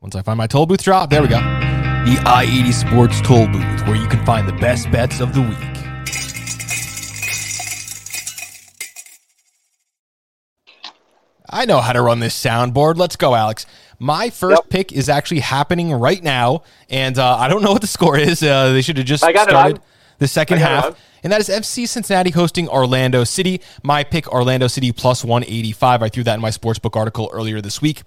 Once 0.00 0.14
I 0.14 0.22
find 0.22 0.38
my 0.38 0.46
toll 0.46 0.66
booth 0.66 0.82
drop, 0.82 1.10
there 1.10 1.22
we 1.22 1.28
go. 1.28 1.38
The 1.38 2.22
I 2.24 2.44
80 2.44 2.72
Sports 2.72 3.20
Toll 3.22 3.48
Booth, 3.48 3.86
where 3.86 3.96
you 3.96 4.06
can 4.06 4.24
find 4.24 4.46
the 4.46 4.52
best 4.52 4.88
bets 4.92 5.20
of 5.20 5.34
the 5.34 5.42
week. 5.42 5.75
I 11.48 11.64
know 11.64 11.80
how 11.80 11.92
to 11.92 12.02
run 12.02 12.20
this 12.20 12.40
soundboard. 12.40 12.96
Let's 12.96 13.16
go, 13.16 13.34
Alex. 13.34 13.66
My 13.98 14.30
first 14.30 14.62
yep. 14.64 14.70
pick 14.70 14.92
is 14.92 15.08
actually 15.08 15.40
happening 15.40 15.92
right 15.92 16.22
now, 16.22 16.62
and 16.90 17.18
uh, 17.18 17.36
I 17.36 17.48
don't 17.48 17.62
know 17.62 17.72
what 17.72 17.80
the 17.80 17.86
score 17.98 18.18
is. 18.18 18.42
Uh, 18.42 18.72
they 18.72 18.82
should 18.82 18.96
have 18.98 19.06
just 19.06 19.24
started 19.24 19.80
the 20.18 20.28
second 20.28 20.58
half. 20.58 20.98
And 21.22 21.32
that 21.32 21.40
is 21.40 21.48
FC 21.48 21.88
Cincinnati 21.88 22.30
hosting 22.30 22.68
Orlando 22.68 23.24
City. 23.24 23.60
My 23.82 24.04
pick, 24.04 24.32
Orlando 24.32 24.68
City 24.68 24.92
plus 24.92 25.24
185. 25.24 26.02
I 26.02 26.08
threw 26.08 26.22
that 26.22 26.34
in 26.34 26.40
my 26.40 26.50
sportsbook 26.50 26.94
article 26.94 27.30
earlier 27.32 27.60
this 27.60 27.82
week. 27.82 28.02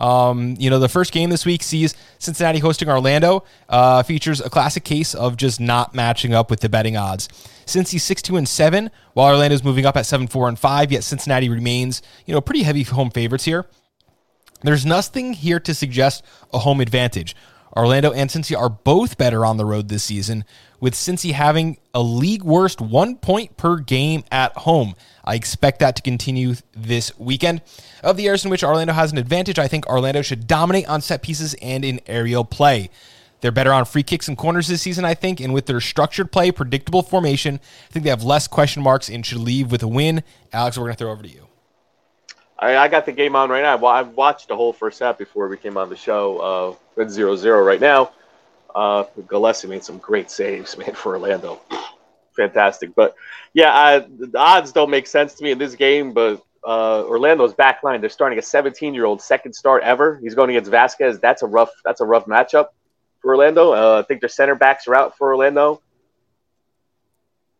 Um, 0.00 0.56
you 0.58 0.70
know, 0.70 0.78
the 0.78 0.88
first 0.88 1.12
game 1.12 1.30
this 1.30 1.44
week 1.44 1.62
sees 1.62 1.94
Cincinnati 2.18 2.58
hosting 2.58 2.88
Orlando, 2.88 3.44
uh, 3.68 4.02
features 4.02 4.40
a 4.40 4.48
classic 4.48 4.82
case 4.82 5.14
of 5.14 5.36
just 5.36 5.60
not 5.60 5.94
matching 5.94 6.32
up 6.34 6.50
with 6.50 6.60
the 6.60 6.68
betting 6.68 6.96
odds. 6.96 7.28
Since 7.66 7.90
he's 7.90 8.02
6 8.02 8.22
2 8.22 8.36
and 8.36 8.48
7, 8.48 8.90
while 9.12 9.32
Orlando's 9.32 9.62
moving 9.62 9.86
up 9.86 9.96
at 9.96 10.06
7 10.06 10.26
4 10.26 10.48
and 10.48 10.58
5, 10.58 10.92
yet 10.92 11.04
Cincinnati 11.04 11.48
remains, 11.48 12.02
you 12.26 12.34
know, 12.34 12.40
pretty 12.40 12.62
heavy 12.62 12.82
home 12.82 13.10
favorites 13.10 13.44
here. 13.44 13.66
There's 14.62 14.84
nothing 14.84 15.34
here 15.34 15.60
to 15.60 15.74
suggest 15.74 16.24
a 16.52 16.58
home 16.58 16.80
advantage. 16.80 17.36
Orlando 17.76 18.12
and 18.12 18.28
Cincy 18.28 18.56
are 18.56 18.68
both 18.68 19.16
better 19.16 19.46
on 19.46 19.56
the 19.56 19.64
road 19.64 19.88
this 19.88 20.04
season, 20.04 20.44
with 20.80 20.94
Cincy 20.94 21.32
having 21.32 21.78
a 21.94 22.02
league 22.02 22.42
worst 22.42 22.80
one 22.80 23.16
point 23.16 23.56
per 23.56 23.76
game 23.76 24.24
at 24.30 24.52
home. 24.58 24.94
I 25.24 25.34
expect 25.34 25.78
that 25.80 25.96
to 25.96 26.02
continue 26.02 26.54
this 26.72 27.16
weekend. 27.18 27.62
Of 28.02 28.16
the 28.16 28.26
areas 28.26 28.44
in 28.44 28.50
which 28.50 28.64
Orlando 28.64 28.92
has 28.92 29.12
an 29.12 29.18
advantage, 29.18 29.58
I 29.58 29.68
think 29.68 29.86
Orlando 29.86 30.22
should 30.22 30.46
dominate 30.46 30.88
on 30.88 31.00
set 31.00 31.22
pieces 31.22 31.54
and 31.62 31.84
in 31.84 32.00
aerial 32.06 32.44
play. 32.44 32.90
They're 33.40 33.52
better 33.52 33.72
on 33.72 33.84
free 33.84 34.02
kicks 34.02 34.28
and 34.28 34.36
corners 34.36 34.68
this 34.68 34.82
season, 34.82 35.04
I 35.04 35.14
think. 35.14 35.40
And 35.40 35.54
with 35.54 35.66
their 35.66 35.80
structured 35.80 36.30
play, 36.30 36.50
predictable 36.50 37.02
formation, 37.02 37.54
I 37.88 37.92
think 37.92 38.04
they 38.04 38.10
have 38.10 38.22
less 38.22 38.46
question 38.46 38.82
marks 38.82 39.08
and 39.08 39.24
should 39.24 39.38
leave 39.38 39.70
with 39.70 39.82
a 39.82 39.88
win. 39.88 40.22
Alex, 40.52 40.76
we're 40.76 40.84
going 40.84 40.94
to 40.94 40.98
throw 40.98 41.12
over 41.12 41.22
to 41.22 41.28
you. 41.28 41.46
I, 42.58 42.76
I 42.76 42.88
got 42.88 43.06
the 43.06 43.12
game 43.12 43.34
on 43.34 43.48
right 43.48 43.62
now. 43.62 43.86
I've 43.86 44.10
watched 44.10 44.48
the 44.48 44.56
whole 44.56 44.74
first 44.74 44.98
half 44.98 45.16
before 45.16 45.48
we 45.48 45.56
came 45.56 45.78
on 45.78 45.88
the 45.88 45.96
show. 45.96 46.38
Uh, 46.38 46.74
it's 47.00 47.14
0 47.14 47.36
0 47.36 47.62
right 47.62 47.80
now. 47.80 48.12
Uh, 48.74 49.04
Gillespie 49.28 49.68
made 49.68 49.84
some 49.84 49.98
great 49.98 50.30
saves, 50.30 50.76
man, 50.78 50.94
for 50.94 51.14
Orlando. 51.14 51.60
Fantastic. 52.36 52.94
But 52.94 53.14
yeah, 53.52 53.72
I, 53.72 53.98
the 53.98 54.38
odds 54.38 54.72
don't 54.72 54.90
make 54.90 55.06
sense 55.06 55.34
to 55.34 55.44
me 55.44 55.50
in 55.50 55.58
this 55.58 55.74
game, 55.74 56.12
but 56.12 56.42
uh, 56.64 57.04
Orlando's 57.04 57.54
back 57.54 57.82
line, 57.82 58.00
they're 58.00 58.10
starting 58.10 58.38
a 58.38 58.42
17 58.42 58.94
year 58.94 59.04
old 59.04 59.20
second 59.20 59.52
start 59.52 59.82
ever. 59.82 60.18
He's 60.22 60.34
going 60.34 60.50
against 60.50 60.70
Vasquez. 60.70 61.18
That's 61.18 61.42
a 61.42 61.46
rough, 61.46 61.70
that's 61.84 62.00
a 62.00 62.04
rough 62.04 62.26
matchup 62.26 62.68
for 63.20 63.32
Orlando. 63.32 63.72
Uh, 63.72 64.00
I 64.00 64.06
think 64.06 64.20
their 64.20 64.28
center 64.28 64.54
backs 64.54 64.86
are 64.86 64.94
out 64.94 65.16
for 65.16 65.32
Orlando. 65.32 65.82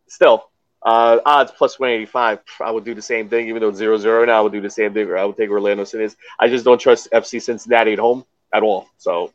Still, 0.07 0.51
uh, 0.83 1.19
odds 1.25 1.53
plus 1.57 1.79
185. 1.79 2.41
I 2.61 2.71
would 2.71 2.85
do 2.85 2.95
the 2.95 3.03
same 3.03 3.29
thing, 3.29 3.49
even 3.49 3.61
though 3.61 3.69
it's 3.69 3.79
0 3.79 3.97
0 3.97 4.25
now. 4.25 4.39
I 4.39 4.41
would 4.41 4.53
do 4.53 4.61
the 4.61 4.71
same 4.71 4.93
thing, 4.93 5.09
or 5.09 5.17
I 5.17 5.25
would 5.25 5.37
take 5.37 5.51
Orlando 5.51 5.85
City. 5.85 6.15
I 6.39 6.49
just 6.49 6.65
don't 6.65 6.81
trust 6.81 7.09
FC 7.13 7.41
Cincinnati 7.41 7.93
at 7.93 7.99
home 7.99 8.25
at 8.53 8.63
all. 8.63 8.89
So, 8.99 9.33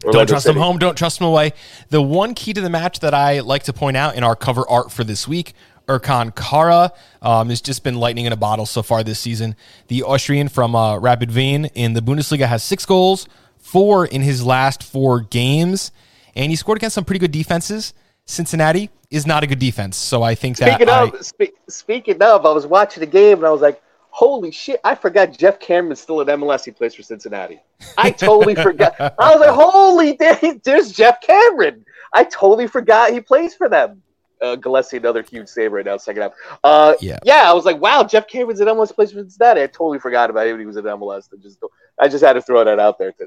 don't 0.00 0.26
trust 0.26 0.44
City. 0.44 0.54
them 0.54 0.62
home. 0.62 0.78
Don't 0.78 0.96
trust 0.96 1.18
them 1.18 1.28
away. 1.28 1.52
The 1.90 2.00
one 2.00 2.34
key 2.34 2.52
to 2.54 2.60
the 2.60 2.70
match 2.70 3.00
that 3.00 3.12
I 3.12 3.40
like 3.40 3.64
to 3.64 3.72
point 3.72 3.96
out 3.96 4.16
in 4.16 4.24
our 4.24 4.34
cover 4.34 4.64
art 4.68 4.90
for 4.90 5.04
this 5.04 5.28
week 5.28 5.54
Ercan 5.90 6.34
Kara 6.34 6.92
um, 7.20 7.48
has 7.48 7.60
just 7.60 7.82
been 7.82 7.96
lightning 7.96 8.24
in 8.24 8.32
a 8.32 8.36
bottle 8.36 8.64
so 8.64 8.82
far 8.82 9.02
this 9.02 9.18
season. 9.18 9.56
The 9.88 10.04
Austrian 10.04 10.48
from 10.48 10.76
uh, 10.76 10.98
Rapid 10.98 11.34
Wien 11.34 11.66
in 11.74 11.94
the 11.94 12.00
Bundesliga 12.00 12.46
has 12.46 12.62
six 12.62 12.86
goals, 12.86 13.26
four 13.58 14.06
in 14.06 14.22
his 14.22 14.44
last 14.44 14.84
four 14.84 15.20
games, 15.20 15.90
and 16.36 16.50
he 16.50 16.56
scored 16.56 16.78
against 16.78 16.94
some 16.94 17.04
pretty 17.04 17.18
good 17.18 17.32
defenses. 17.32 17.92
Cincinnati 18.24 18.90
is 19.10 19.26
not 19.26 19.42
a 19.42 19.46
good 19.48 19.58
defense, 19.58 19.96
so 19.96 20.22
I 20.22 20.36
think 20.36 20.56
speaking 20.56 20.86
that. 20.86 21.02
Of, 21.02 21.14
I, 21.14 21.20
spe- 21.22 21.58
speaking 21.68 22.22
of, 22.22 22.46
I 22.46 22.52
was 22.52 22.66
watching 22.66 23.00
the 23.00 23.06
game 23.06 23.38
and 23.38 23.46
I 23.46 23.50
was 23.50 23.60
like, 23.60 23.82
"Holy 24.10 24.50
shit! 24.50 24.80
I 24.84 24.94
forgot 24.94 25.36
Geoff 25.36 25.58
Cameron's 25.58 26.00
still 26.00 26.20
at 26.20 26.26
MLS. 26.28 26.64
He 26.64 26.70
plays 26.70 26.94
for 26.94 27.02
Cincinnati. 27.02 27.60
I 27.96 28.10
totally 28.10 28.54
forgot. 28.54 28.94
I 29.00 29.34
was 29.34 29.40
like, 29.40 29.50
"Holy, 29.50 30.60
there's 30.64 30.92
Geoff 30.92 31.20
Cameron! 31.20 31.84
I 32.12 32.24
totally 32.24 32.66
forgot 32.66 33.12
he 33.12 33.20
plays 33.20 33.54
for 33.54 33.68
them." 33.68 34.02
uh, 34.40 34.56
Gillespie 34.56 34.96
another 34.96 35.22
huge 35.22 35.48
save 35.48 35.72
right 35.72 35.84
now, 35.84 35.96
second 35.96 36.22
half. 36.22 36.32
Uh, 36.64 36.94
yeah, 37.00 37.18
yeah, 37.24 37.50
I 37.50 37.52
was 37.52 37.64
like, 37.64 37.80
wow, 37.80 38.02
Geoff 38.02 38.26
Cameron's 38.26 38.60
at 38.60 38.68
MLS 38.68 38.94
plays 38.94 39.12
for 39.12 39.18
Cincinnati. 39.18 39.62
I 39.62 39.66
totally 39.66 39.98
forgot 39.98 40.30
about 40.30 40.46
him 40.46 40.52
when 40.52 40.60
he 40.60 40.66
was 40.66 40.76
at 40.76 40.84
MLS. 40.84 41.28
I 41.32 41.36
just, 41.42 41.58
I 41.98 42.08
just 42.08 42.24
had 42.24 42.34
to 42.34 42.42
throw 42.42 42.64
that 42.64 42.78
out 42.78 42.98
there. 42.98 43.12
To, 43.12 43.26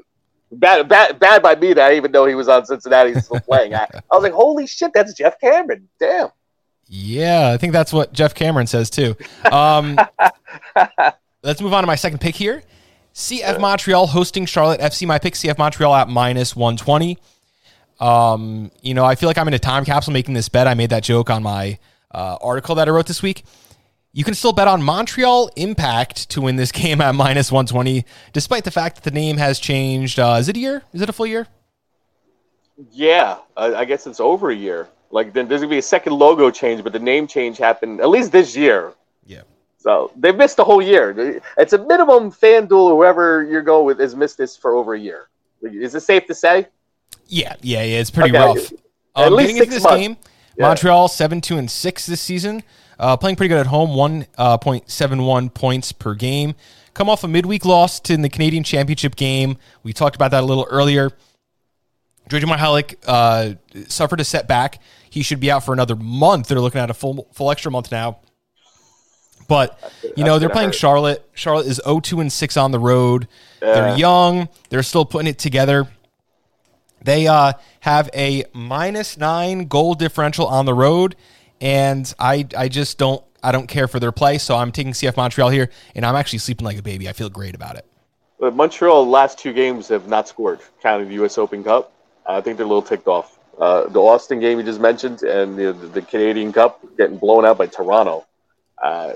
bad, 0.52 0.88
bad, 0.88 1.18
bad 1.18 1.42
by 1.42 1.54
me 1.54 1.72
that 1.72 1.90
I 1.90 1.96
even 1.96 2.10
know 2.10 2.26
he 2.26 2.34
was 2.34 2.48
on 2.48 2.64
Cincinnati 2.66 3.14
still 3.20 3.40
playing. 3.40 3.74
I, 3.74 3.86
I 3.92 4.14
was 4.14 4.22
like, 4.22 4.32
holy 4.32 4.66
shit, 4.66 4.92
that's 4.92 5.14
Geoff 5.14 5.38
Cameron. 5.40 5.88
Damn. 5.98 6.28
Yeah, 6.86 7.50
I 7.52 7.56
think 7.56 7.72
that's 7.72 7.92
what 7.92 8.12
Geoff 8.12 8.34
Cameron 8.34 8.66
says 8.66 8.90
too. 8.90 9.16
Um, 9.50 9.98
let's 11.42 11.60
move 11.60 11.72
on 11.72 11.82
to 11.82 11.86
my 11.86 11.94
second 11.94 12.20
pick 12.20 12.34
here. 12.34 12.62
CF 13.14 13.60
Montreal 13.60 14.08
hosting 14.08 14.44
Charlotte 14.44 14.80
FC. 14.80 15.06
My 15.06 15.18
pick 15.18 15.34
CF 15.34 15.56
Montreal 15.56 15.94
at 15.94 16.08
minus 16.08 16.56
120. 16.56 17.18
Um, 18.00 18.72
you 18.82 18.92
know, 18.92 19.04
I 19.04 19.14
feel 19.14 19.28
like 19.28 19.38
I'm 19.38 19.46
in 19.48 19.54
a 19.54 19.58
time 19.58 19.84
capsule 19.84 20.12
making 20.12 20.34
this 20.34 20.48
bet. 20.48 20.66
I 20.66 20.74
made 20.74 20.90
that 20.90 21.04
joke 21.04 21.30
on 21.30 21.42
my 21.42 21.78
uh, 22.10 22.38
article 22.42 22.74
that 22.74 22.88
I 22.88 22.90
wrote 22.90 23.06
this 23.06 23.22
week. 23.22 23.44
You 24.12 24.24
can 24.24 24.34
still 24.34 24.52
bet 24.52 24.68
on 24.68 24.82
Montreal 24.82 25.50
Impact 25.56 26.30
to 26.30 26.40
win 26.40 26.56
this 26.56 26.72
game 26.72 27.00
at 27.00 27.14
minus 27.14 27.50
120, 27.52 28.04
despite 28.32 28.64
the 28.64 28.70
fact 28.70 28.96
that 28.96 29.04
the 29.04 29.10
name 29.10 29.36
has 29.36 29.58
changed. 29.58 30.18
Uh, 30.18 30.36
is 30.40 30.48
it 30.48 30.56
a 30.56 30.60
year? 30.60 30.82
Is 30.92 31.00
it 31.00 31.08
a 31.08 31.12
full 31.12 31.26
year? 31.26 31.46
Yeah, 32.90 33.38
I 33.56 33.84
guess 33.84 34.06
it's 34.08 34.18
over 34.18 34.50
a 34.50 34.54
year. 34.54 34.88
Like, 35.14 35.32
then 35.32 35.46
there's 35.46 35.60
gonna 35.60 35.70
be 35.70 35.78
a 35.78 35.82
second 35.82 36.14
logo 36.14 36.50
change, 36.50 36.82
but 36.82 36.92
the 36.92 36.98
name 36.98 37.28
change 37.28 37.56
happened 37.56 38.00
at 38.00 38.08
least 38.08 38.32
this 38.32 38.56
year. 38.56 38.92
Yeah. 39.24 39.42
So 39.78 40.10
they've 40.16 40.34
missed 40.34 40.56
the 40.56 40.64
whole 40.64 40.82
year. 40.82 41.40
It's 41.56 41.72
a 41.72 41.78
minimum 41.78 42.32
FanDuel 42.32 42.88
whoever 42.88 43.44
you're 43.44 43.62
going 43.62 43.86
with 43.86 44.00
has 44.00 44.16
missed 44.16 44.38
this 44.38 44.56
for 44.56 44.74
over 44.74 44.94
a 44.94 44.98
year. 44.98 45.28
Is 45.62 45.94
it 45.94 46.00
safe 46.00 46.26
to 46.26 46.34
say? 46.34 46.66
Yeah, 47.28 47.54
yeah, 47.62 47.84
yeah. 47.84 48.00
It's 48.00 48.10
pretty 48.10 48.36
okay. 48.36 48.44
rough. 48.44 48.72
At 49.16 49.28
um, 49.28 49.34
least 49.34 49.50
getting 49.50 49.56
into 49.58 49.70
this 49.70 49.84
months. 49.84 49.98
game, 50.00 50.16
yeah. 50.58 50.66
Montreal 50.66 51.06
seven 51.06 51.40
two 51.40 51.58
and 51.58 51.70
six 51.70 52.06
this 52.06 52.20
season, 52.20 52.64
uh, 52.98 53.16
playing 53.16 53.36
pretty 53.36 53.50
good 53.50 53.60
at 53.60 53.66
home, 53.66 53.94
one 53.94 54.26
uh, 54.36 54.58
point 54.58 54.90
seven 54.90 55.22
one 55.22 55.48
points 55.48 55.92
per 55.92 56.14
game. 56.14 56.56
Come 56.92 57.08
off 57.08 57.22
a 57.22 57.28
midweek 57.28 57.64
loss 57.64 58.00
to 58.00 58.14
in 58.14 58.22
the 58.22 58.28
Canadian 58.28 58.64
Championship 58.64 59.14
game. 59.14 59.58
We 59.84 59.92
talked 59.92 60.16
about 60.16 60.32
that 60.32 60.42
a 60.42 60.46
little 60.46 60.66
earlier. 60.68 61.12
Georgi 62.28 62.46
Mihailik 62.46 62.96
uh, 63.06 63.54
suffered 63.88 64.20
a 64.20 64.24
setback. 64.24 64.80
He 65.10 65.22
should 65.22 65.40
be 65.40 65.50
out 65.50 65.64
for 65.64 65.72
another 65.72 65.96
month. 65.96 66.48
They're 66.48 66.60
looking 66.60 66.80
at 66.80 66.90
a 66.90 66.94
full 66.94 67.28
full 67.32 67.50
extra 67.50 67.70
month 67.70 67.92
now. 67.92 68.18
But 69.46 69.78
you 70.16 70.24
know 70.24 70.38
they're 70.38 70.48
playing 70.48 70.68
hurt. 70.68 70.74
Charlotte. 70.74 71.30
Charlotte 71.34 71.66
is 71.66 71.80
0-2 71.84 72.20
and 72.20 72.32
six 72.32 72.56
on 72.56 72.70
the 72.70 72.78
road. 72.78 73.28
Yeah. 73.62 73.74
They're 73.74 73.98
young. 73.98 74.48
They're 74.70 74.82
still 74.82 75.04
putting 75.04 75.28
it 75.28 75.38
together. 75.38 75.86
They 77.02 77.26
uh, 77.26 77.52
have 77.80 78.08
a 78.14 78.44
minus 78.54 79.18
nine 79.18 79.66
goal 79.66 79.94
differential 79.94 80.46
on 80.46 80.64
the 80.64 80.72
road, 80.72 81.16
and 81.60 82.12
I 82.18 82.46
I 82.56 82.68
just 82.68 82.96
don't 82.96 83.22
I 83.42 83.52
don't 83.52 83.66
care 83.66 83.86
for 83.86 84.00
their 84.00 84.12
play, 84.12 84.38
so 84.38 84.56
I'm 84.56 84.72
taking 84.72 84.92
CF 84.92 85.16
Montreal 85.18 85.50
here, 85.50 85.70
and 85.94 86.06
I'm 86.06 86.16
actually 86.16 86.38
sleeping 86.38 86.64
like 86.64 86.78
a 86.78 86.82
baby. 86.82 87.08
I 87.08 87.12
feel 87.12 87.28
great 87.28 87.54
about 87.54 87.76
it. 87.76 87.86
But 88.40 88.56
Montreal 88.56 89.06
last 89.06 89.38
two 89.38 89.52
games 89.52 89.88
have 89.88 90.08
not 90.08 90.28
scored, 90.28 90.60
counting 90.82 91.08
the 91.08 91.14
U.S. 91.14 91.36
Open 91.36 91.62
Cup. 91.62 91.93
I 92.26 92.40
think 92.40 92.56
they're 92.56 92.66
a 92.66 92.68
little 92.68 92.82
ticked 92.82 93.06
off. 93.06 93.38
Uh, 93.58 93.88
the 93.88 94.00
Austin 94.00 94.40
game 94.40 94.58
you 94.58 94.64
just 94.64 94.80
mentioned, 94.80 95.22
and 95.22 95.56
the, 95.56 95.72
the 95.72 96.02
Canadian 96.02 96.52
Cup 96.52 96.84
getting 96.96 97.18
blown 97.18 97.44
out 97.44 97.58
by 97.58 97.66
Toronto. 97.66 98.26
Uh, 98.82 99.14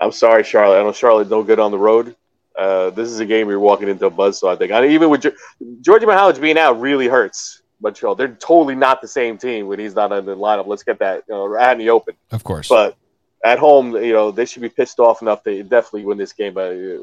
I'm 0.00 0.12
sorry, 0.12 0.44
Charlotte. 0.44 0.80
I 0.80 0.82
know 0.82 0.92
Charlotte 0.92 1.28
no 1.28 1.42
good 1.42 1.58
on 1.58 1.72
the 1.72 1.78
road, 1.78 2.14
uh, 2.58 2.90
this 2.90 3.08
is 3.08 3.20
a 3.20 3.24
game 3.26 3.48
you're 3.48 3.60
walking 3.60 3.88
into 3.88 4.06
a 4.06 4.10
buzz. 4.10 4.40
buzzsaw. 4.40 4.52
I 4.52 4.56
think. 4.56 4.72
I 4.72 4.80
mean, 4.80 4.90
even 4.90 5.10
with 5.10 5.24
Georgi 5.80 6.06
Mihailik 6.06 6.40
being 6.40 6.58
out, 6.58 6.80
really 6.80 7.06
hurts 7.06 7.62
Montreal. 7.80 8.16
They're 8.16 8.34
totally 8.34 8.74
not 8.74 9.00
the 9.00 9.06
same 9.06 9.38
team 9.38 9.68
when 9.68 9.78
he's 9.78 9.94
not 9.94 10.10
in 10.10 10.26
the 10.26 10.36
lineup. 10.36 10.66
Let's 10.66 10.82
get 10.82 10.98
that 10.98 11.22
you 11.28 11.34
know, 11.34 11.56
out 11.56 11.72
in 11.72 11.78
the 11.78 11.90
open. 11.90 12.16
Of 12.32 12.42
course. 12.42 12.68
But 12.68 12.96
at 13.44 13.60
home, 13.60 13.94
you 13.94 14.12
know, 14.12 14.32
they 14.32 14.44
should 14.44 14.62
be 14.62 14.68
pissed 14.68 14.98
off 14.98 15.22
enough 15.22 15.44
to 15.44 15.62
definitely 15.62 16.04
win 16.04 16.18
this 16.18 16.32
game 16.32 16.52
by 16.52 16.98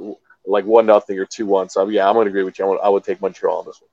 like 0.46 0.66
one 0.66 0.86
nothing 0.86 1.18
or 1.18 1.26
two 1.26 1.46
one. 1.46 1.70
So 1.70 1.88
yeah, 1.88 2.06
I'm 2.06 2.16
going 2.16 2.26
to 2.26 2.30
agree 2.30 2.44
with 2.44 2.60
you. 2.60 2.66
I 2.66 2.68
would, 2.68 2.80
I 2.82 2.90
would 2.90 3.06
take 3.06 3.22
Montreal 3.22 3.60
on 3.60 3.66
this 3.66 3.80
one. 3.80 3.90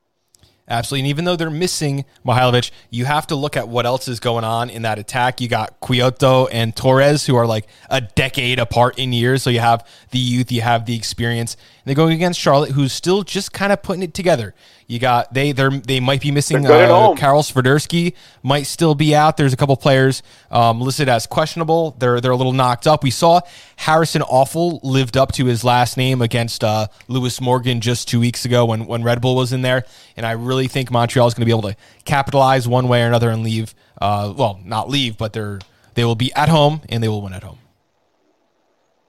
Absolutely. 0.68 1.00
And 1.00 1.08
even 1.08 1.24
though 1.24 1.36
they're 1.36 1.50
missing 1.50 2.04
Mihailovic, 2.24 2.70
you 2.88 3.04
have 3.04 3.26
to 3.26 3.34
look 3.34 3.56
at 3.56 3.68
what 3.68 3.84
else 3.84 4.06
is 4.06 4.20
going 4.20 4.44
on 4.44 4.70
in 4.70 4.82
that 4.82 4.98
attack. 4.98 5.40
You 5.40 5.48
got 5.48 5.80
Quioto 5.80 6.48
and 6.52 6.74
Torres, 6.74 7.26
who 7.26 7.34
are 7.34 7.46
like 7.46 7.66
a 7.90 8.00
decade 8.00 8.58
apart 8.58 8.98
in 8.98 9.12
years. 9.12 9.42
So 9.42 9.50
you 9.50 9.58
have 9.58 9.86
the 10.12 10.18
youth, 10.18 10.52
you 10.52 10.60
have 10.60 10.86
the 10.86 10.96
experience. 10.96 11.56
They're 11.84 11.96
going 11.96 12.12
against 12.12 12.38
Charlotte, 12.38 12.70
who's 12.70 12.92
still 12.92 13.22
just 13.22 13.52
kind 13.52 13.72
of 13.72 13.82
putting 13.82 14.02
it 14.02 14.14
together. 14.14 14.54
You 14.86 14.98
got 14.98 15.34
they 15.34 15.52
they 15.52 15.68
they 15.68 16.00
might 16.00 16.20
be 16.20 16.30
missing 16.30 16.64
uh, 16.66 17.14
Karol 17.16 17.42
Swiderski 17.42 18.14
might 18.42 18.64
still 18.64 18.94
be 18.94 19.14
out. 19.14 19.36
There's 19.36 19.52
a 19.52 19.56
couple 19.56 19.76
players 19.76 20.22
um, 20.50 20.80
listed 20.80 21.08
as 21.08 21.26
questionable. 21.26 21.96
They're 21.98 22.20
they're 22.20 22.30
a 22.30 22.36
little 22.36 22.52
knocked 22.52 22.86
up. 22.86 23.02
We 23.02 23.10
saw 23.10 23.40
Harrison 23.76 24.22
Afful 24.22 24.80
lived 24.82 25.16
up 25.16 25.32
to 25.32 25.46
his 25.46 25.64
last 25.64 25.96
name 25.96 26.22
against 26.22 26.62
uh, 26.62 26.88
Lewis 27.08 27.40
Morgan 27.40 27.80
just 27.80 28.06
two 28.06 28.20
weeks 28.20 28.44
ago 28.44 28.64
when 28.64 28.86
when 28.86 29.02
Red 29.02 29.20
Bull 29.20 29.34
was 29.34 29.52
in 29.52 29.62
there, 29.62 29.84
and 30.16 30.24
I 30.24 30.32
really 30.32 30.68
think 30.68 30.90
Montreal 30.90 31.26
is 31.26 31.34
going 31.34 31.42
to 31.42 31.46
be 31.46 31.58
able 31.58 31.70
to 31.70 31.76
capitalize 32.04 32.68
one 32.68 32.86
way 32.86 33.02
or 33.02 33.06
another 33.06 33.30
and 33.30 33.42
leave. 33.42 33.74
Uh, 34.00 34.32
well, 34.36 34.60
not 34.64 34.88
leave, 34.88 35.16
but 35.16 35.32
they're 35.32 35.58
they 35.94 36.04
will 36.04 36.14
be 36.14 36.32
at 36.34 36.48
home 36.48 36.82
and 36.88 37.02
they 37.02 37.08
will 37.08 37.22
win 37.22 37.32
at 37.32 37.42
home. 37.42 37.58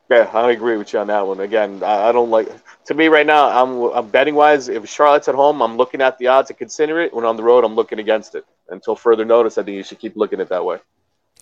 Yeah, 0.09 0.29
I 0.33 0.51
agree 0.51 0.77
with 0.77 0.93
you 0.93 0.99
on 0.99 1.07
that 1.07 1.25
one. 1.25 1.39
Again, 1.39 1.81
I 1.83 2.11
don't 2.11 2.29
like. 2.29 2.47
To 2.85 2.93
me, 2.93 3.07
right 3.07 3.25
now, 3.25 3.47
I'm, 3.49 3.95
I'm 3.95 4.09
betting 4.09 4.35
wise. 4.35 4.67
If 4.67 4.87
Charlotte's 4.89 5.27
at 5.27 5.35
home, 5.35 5.61
I'm 5.61 5.77
looking 5.77 6.01
at 6.01 6.17
the 6.17 6.27
odds 6.27 6.49
and 6.49 6.57
consider 6.57 6.99
it. 6.99 7.13
When 7.13 7.23
on 7.23 7.37
the 7.37 7.43
road, 7.43 7.63
I'm 7.63 7.75
looking 7.75 7.99
against 7.99 8.35
it. 8.35 8.45
Until 8.69 8.95
further 8.95 9.23
notice, 9.23 9.57
I 9.57 9.63
think 9.63 9.77
you 9.77 9.83
should 9.83 9.99
keep 9.99 10.17
looking 10.17 10.41
at 10.41 10.49
that 10.49 10.65
way. 10.65 10.79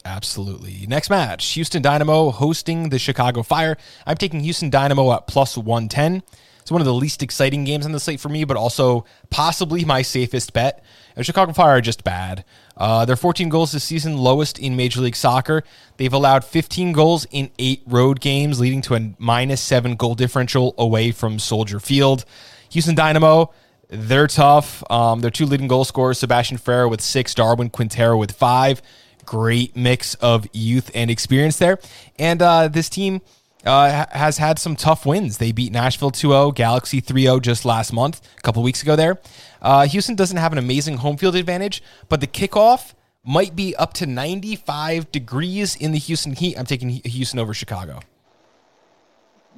Absolutely. 0.06 0.86
Next 0.88 1.10
match 1.10 1.46
Houston 1.54 1.82
Dynamo 1.82 2.32
hosting 2.32 2.90
the 2.90 3.00
Chicago 3.00 3.44
Fire. 3.44 3.78
I'm 4.06 4.18
taking 4.18 4.40
Houston 4.42 4.70
Dynamo 4.70 5.12
at 5.14 5.28
plus 5.28 5.58
110. 5.58 6.24
It's 6.60 6.72
one 6.72 6.82
of 6.82 6.86
the 6.86 6.94
least 6.94 7.24
exciting 7.24 7.64
games 7.64 7.86
on 7.86 7.92
the 7.92 8.00
slate 8.00 8.20
for 8.20 8.30
me, 8.30 8.44
but 8.44 8.58
also 8.58 9.06
possibly 9.30 9.84
my 9.84 10.02
safest 10.04 10.54
bet. 10.54 10.84
Chicago 11.22 11.54
Fire 11.54 11.78
are 11.78 11.82
just 11.82 12.04
bad. 12.04 12.46
Uh, 12.82 13.06
they're 13.06 13.16
14 13.16 13.48
goals 13.50 13.74
this 13.74 13.84
season, 13.84 14.18
lowest 14.18 14.58
in 14.58 14.76
Major 14.76 15.02
League 15.02 15.16
Soccer. 15.16 15.64
They've 15.98 16.12
allowed 16.12 16.44
15 16.44 16.94
goals 16.94 17.28
in 17.30 17.52
eight 17.60 17.84
road 17.86 18.20
games, 18.20 18.60
leading 18.60 18.82
to 18.82 18.96
a 18.96 19.14
minus 19.20 19.62
seven 19.62 19.96
goal 19.96 20.16
differential 20.16 20.74
away 20.80 21.12
from 21.12 21.38
Soldier 21.38 21.80
Field. 21.80 22.26
Houston 22.72 22.96
Dynamo, 22.96 23.54
they're 23.88 24.26
tough. 24.26 24.84
Um, 24.90 25.20
their 25.20 25.30
two 25.30 25.46
leading 25.46 25.68
goal 25.68 25.86
scorers, 25.86 26.18
Sebastian 26.18 26.58
Ferreira 26.58 26.90
with 26.90 27.02
six, 27.02 27.36
Darwin 27.36 27.70
Quintero 27.70 28.18
with 28.18 28.32
five. 28.32 28.82
Great 29.26 29.76
mix 29.76 30.16
of 30.16 30.48
youth 30.52 30.90
and 30.96 31.12
experience 31.12 31.60
there. 31.60 31.78
And 32.18 32.42
uh, 32.42 32.68
this 32.68 32.90
team 32.90 33.22
uh, 33.64 34.06
has 34.12 34.40
had 34.40 34.58
some 34.58 34.76
tough 34.76 35.06
wins. 35.06 35.38
They 35.38 35.52
beat 35.52 35.72
Nashville 35.72 36.10
2 36.10 36.30
0, 36.30 36.52
Galaxy 36.52 37.00
3 37.00 37.24
0 37.24 37.40
just 37.42 37.64
last 37.64 37.94
month, 37.94 38.22
a 38.40 38.42
couple 38.42 38.64
weeks 38.64 38.82
ago 38.82 38.96
there. 38.96 39.20
Uh, 39.62 39.86
Houston 39.88 40.16
doesn't 40.16 40.38
have 40.38 40.52
an 40.52 40.58
amazing 40.58 40.98
home 40.98 41.18
field 41.18 41.36
advantage, 41.36 41.84
but 42.10 42.20
the 42.20 42.28
kickoff 42.28 42.94
might 43.24 43.56
be 43.56 43.76
up 43.76 43.94
to 43.94 44.06
95 44.06 45.12
degrees 45.12 45.76
in 45.76 45.92
the 45.92 46.00
Houston 46.00 46.34
heat. 46.34 46.58
I'm 46.58 46.66
taking 46.66 46.90
Houston 46.90 47.40
over 47.40 47.54
Chicago. 47.54 48.00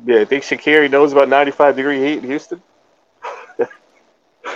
Yeah, 0.06 0.20
I 0.20 0.26
think 0.26 0.44
Shaqiri 0.44 0.90
knows 0.90 1.14
about 1.14 1.30
95 1.30 1.76
degree 1.76 2.00
heat 2.00 2.18
in 2.18 2.24
Houston. 2.26 2.62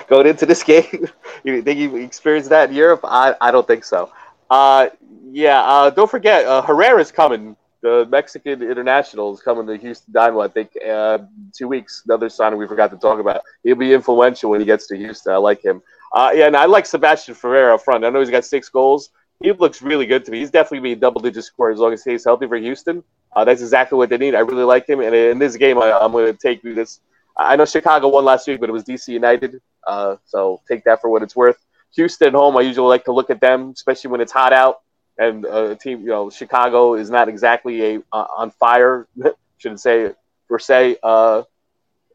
Going 0.07 0.27
into 0.27 0.45
this 0.45 0.63
game, 0.63 1.07
you 1.43 1.61
think 1.61 1.79
he 1.79 2.03
experienced 2.03 2.49
that 2.49 2.69
in 2.69 2.75
Europe? 2.75 3.01
I, 3.03 3.35
I 3.39 3.51
don't 3.51 3.65
think 3.65 3.83
so. 3.83 4.11
Uh, 4.49 4.89
yeah, 5.31 5.61
uh, 5.61 5.89
don't 5.89 6.09
forget, 6.09 6.45
uh, 6.45 6.61
Herrera's 6.61 7.11
coming. 7.11 7.55
The 7.81 8.07
Mexican 8.09 8.63
international 8.63 9.33
is 9.33 9.41
coming 9.41 9.67
to 9.67 9.77
Houston 9.77 10.11
Dynamo, 10.11 10.41
I 10.41 10.47
think, 10.47 10.71
uh, 10.87 11.19
two 11.55 11.67
weeks. 11.67 12.01
Another 12.05 12.27
signing 12.29 12.57
we 12.57 12.67
forgot 12.67 12.89
to 12.91 12.97
talk 12.97 13.19
about. 13.19 13.41
He'll 13.63 13.75
be 13.75 13.93
influential 13.93 14.49
when 14.49 14.59
he 14.59 14.65
gets 14.65 14.87
to 14.87 14.97
Houston. 14.97 15.33
I 15.33 15.37
like 15.37 15.63
him. 15.63 15.81
Uh, 16.11 16.31
yeah, 16.33 16.47
and 16.47 16.55
I 16.55 16.65
like 16.65 16.85
Sebastian 16.85 17.35
Ferreira 17.35 17.75
up 17.75 17.81
front. 17.81 18.03
I 18.03 18.09
know 18.09 18.19
he's 18.19 18.29
got 18.29 18.45
six 18.45 18.69
goals. 18.69 19.09
He 19.41 19.51
looks 19.51 19.81
really 19.83 20.07
good 20.07 20.25
to 20.25 20.31
me. 20.31 20.39
He's 20.39 20.49
definitely 20.49 20.79
be 20.79 20.93
a 20.93 20.95
double 20.95 21.21
digit 21.21 21.43
scorer 21.43 21.71
as 21.71 21.79
long 21.79 21.93
as 21.93 22.03
he 22.03 22.11
stays 22.11 22.25
healthy 22.25 22.47
for 22.47 22.57
Houston. 22.57 23.03
Uh, 23.35 23.45
that's 23.45 23.61
exactly 23.61 23.97
what 23.97 24.09
they 24.09 24.17
need. 24.17 24.33
I 24.33 24.39
really 24.39 24.63
like 24.63 24.89
him. 24.89 24.99
And 24.99 25.13
in 25.13 25.37
this 25.37 25.55
game, 25.55 25.77
I, 25.77 26.03
am 26.03 26.11
going 26.11 26.25
to 26.25 26.39
take 26.39 26.63
this. 26.63 27.01
I 27.37 27.55
know 27.55 27.65
Chicago 27.65 28.07
won 28.07 28.25
last 28.25 28.47
week, 28.47 28.59
but 28.59 28.69
it 28.69 28.73
was 28.73 28.83
DC 28.83 29.09
United. 29.09 29.61
Uh, 29.85 30.15
so 30.25 30.61
take 30.67 30.83
that 30.85 31.01
for 31.01 31.11
what 31.11 31.21
it's 31.21 31.35
worth. 31.35 31.63
Houston 31.95 32.33
home, 32.33 32.57
I 32.57 32.61
usually 32.61 32.87
like 32.87 33.05
to 33.05 33.11
look 33.11 33.29
at 33.29 33.39
them, 33.39 33.71
especially 33.75 34.09
when 34.09 34.21
it's 34.21 34.31
hot 34.31 34.53
out. 34.53 34.81
And 35.17 35.45
uh, 35.45 35.71
a 35.71 35.75
team, 35.75 36.01
you 36.01 36.07
know, 36.07 36.29
Chicago 36.29 36.93
is 36.93 37.09
not 37.09 37.27
exactly 37.27 37.95
a 37.95 37.99
uh, 38.11 38.27
on 38.35 38.51
fire. 38.51 39.07
Shouldn't 39.57 39.81
say 39.81 40.11
per 40.47 40.59
se 40.59 40.97
uh, 41.01 41.43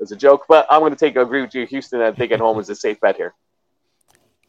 as 0.00 0.12
a 0.12 0.16
joke, 0.16 0.44
but 0.48 0.66
I'm 0.70 0.80
going 0.80 0.92
to 0.92 0.98
take 0.98 1.16
agree 1.16 1.42
with 1.42 1.54
you. 1.54 1.66
Houston, 1.66 2.00
I 2.00 2.12
think 2.12 2.30
at 2.32 2.38
home 2.38 2.60
is 2.60 2.68
a 2.70 2.76
safe 2.76 3.00
bet 3.00 3.16
here. 3.16 3.34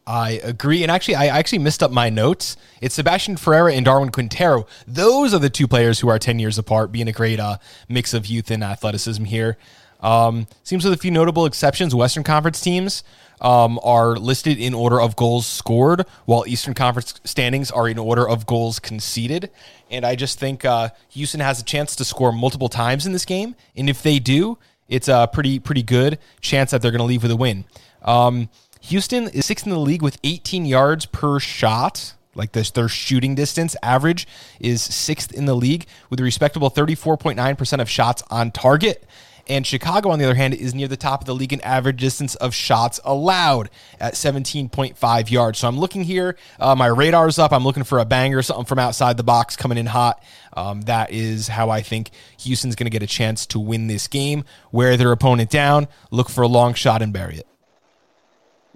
I 0.06 0.42
agree. 0.44 0.84
And 0.84 0.92
actually, 0.92 1.16
I 1.16 1.28
actually 1.28 1.60
missed 1.60 1.82
up 1.82 1.92
my 1.92 2.10
notes. 2.10 2.58
It's 2.82 2.96
Sebastian 2.96 3.38
Ferreira 3.38 3.74
and 3.74 3.86
Darwin 3.86 4.10
Quintero. 4.10 4.68
Those 4.86 5.34
are 5.34 5.40
the 5.40 5.50
two 5.50 5.68
players 5.68 6.02
who 6.02 6.10
are 6.10 6.20
10 6.20 6.40
years 6.40 6.58
apart, 6.58 6.92
being 6.92 7.08
a 7.08 7.14
great 7.14 7.40
uh, 7.40 7.58
mix 7.88 8.14
of 8.14 8.26
youth 8.26 8.52
and 8.52 8.64
athleticism 8.64 9.24
here. 9.24 9.58
Um, 10.04 10.48
seems 10.64 10.84
with 10.84 10.94
a 10.94 10.98
few 10.98 11.10
notable 11.10 11.46
exceptions, 11.46 11.96
Western 11.96 12.24
Conference 12.24 12.62
teams 12.62 13.04
um, 13.42 13.80
are 13.84 14.16
listed 14.16 14.58
in 14.60 14.74
order 14.74 15.02
of 15.02 15.16
goals 15.16 15.48
scored, 15.48 16.06
while 16.26 16.44
Eastern 16.46 16.74
Conference 16.74 17.20
standings 17.24 17.72
are 17.72 17.88
in 17.88 17.98
order 17.98 18.28
of 18.28 18.46
goals 18.46 18.80
conceded. 18.80 19.50
And 19.90 20.06
I 20.06 20.16
just 20.16 20.40
think 20.40 20.66
uh, 20.66 20.90
Houston 21.10 21.40
has 21.40 21.60
a 21.60 21.64
chance 21.64 21.96
to 21.96 22.06
score 22.06 22.32
multiple 22.32 22.70
times 22.70 23.06
in 23.06 23.14
this 23.14 23.26
game. 23.26 23.56
And 23.76 23.90
if 23.90 24.04
they 24.04 24.20
do, 24.20 24.58
it's 24.90 25.08
a 25.08 25.30
pretty, 25.32 25.60
pretty 25.60 25.84
good 25.84 26.20
chance 26.42 26.72
that 26.72 26.82
they're 26.82 26.92
going 26.92 27.00
to 27.00 27.06
leave 27.06 27.24
with 27.24 27.32
a 27.32 27.36
win. 27.36 27.66
Um, 28.04 28.50
Houston 28.82 29.30
is 29.30 29.46
sixth 29.46 29.66
in 29.66 29.72
the 29.72 29.80
league 29.80 30.02
with 30.02 30.18
18 30.24 30.66
yards 30.66 31.06
per 31.06 31.40
shot. 31.40 32.14
Like 32.36 32.52
this, 32.52 32.72
their 32.72 32.90
shooting 32.90 33.36
distance 33.36 33.76
average 33.84 34.28
is 34.60 34.82
sixth 34.82 35.32
in 35.32 35.46
the 35.46 35.56
league 35.56 35.86
with 36.10 36.20
a 36.20 36.24
respectable 36.24 36.72
34.9% 36.72 37.80
of 37.80 37.90
shots 37.90 38.24
on 38.30 38.52
target. 38.52 39.06
And 39.48 39.68
Chicago, 39.68 40.10
on 40.10 40.20
the 40.20 40.26
other 40.26 40.36
hand, 40.36 40.54
is 40.54 40.74
near 40.74 40.88
the 40.88 40.96
top 40.96 41.20
of 41.20 41.26
the 41.26 41.36
league 41.36 41.52
in 41.52 41.60
average 41.62 41.98
distance 42.00 42.36
of 42.36 42.56
shots 42.56 43.00
allowed 43.04 43.70
at 44.00 44.14
17.5 44.14 45.32
yards. 45.32 45.60
So 45.60 45.68
I'm 45.68 45.78
looking 45.78 46.04
here. 46.04 46.38
Uh, 46.60 46.76
my 46.76 46.88
radar's 46.88 47.38
up. 47.38 47.52
I'm 47.52 47.66
looking 47.66 47.84
for 47.84 48.00
a 48.00 48.06
banger, 48.06 48.42
something 48.42 48.66
from 48.66 48.80
outside 48.80 49.18
the 49.18 49.24
box 49.24 49.58
coming 49.58 49.78
in 49.78 49.88
hot. 49.88 50.24
Um, 50.56 50.82
that 50.84 51.12
is 51.12 51.50
how 51.50 51.70
I 51.70 51.82
think 51.82 52.12
Houston's 52.40 52.76
going 52.76 52.86
to 52.86 52.92
get 52.92 53.04
a 53.04 53.08
chance 53.08 53.46
to 53.48 53.60
win 53.60 53.88
this 53.88 54.08
game. 54.08 54.46
Wear 54.72 54.96
their 54.96 55.12
opponent 55.12 55.50
down, 55.50 55.90
look 56.10 56.30
for 56.30 56.42
a 56.42 56.48
long 56.48 56.74
shot, 56.74 57.02
and 57.02 57.12
bury 57.12 57.36
it. 57.36 57.48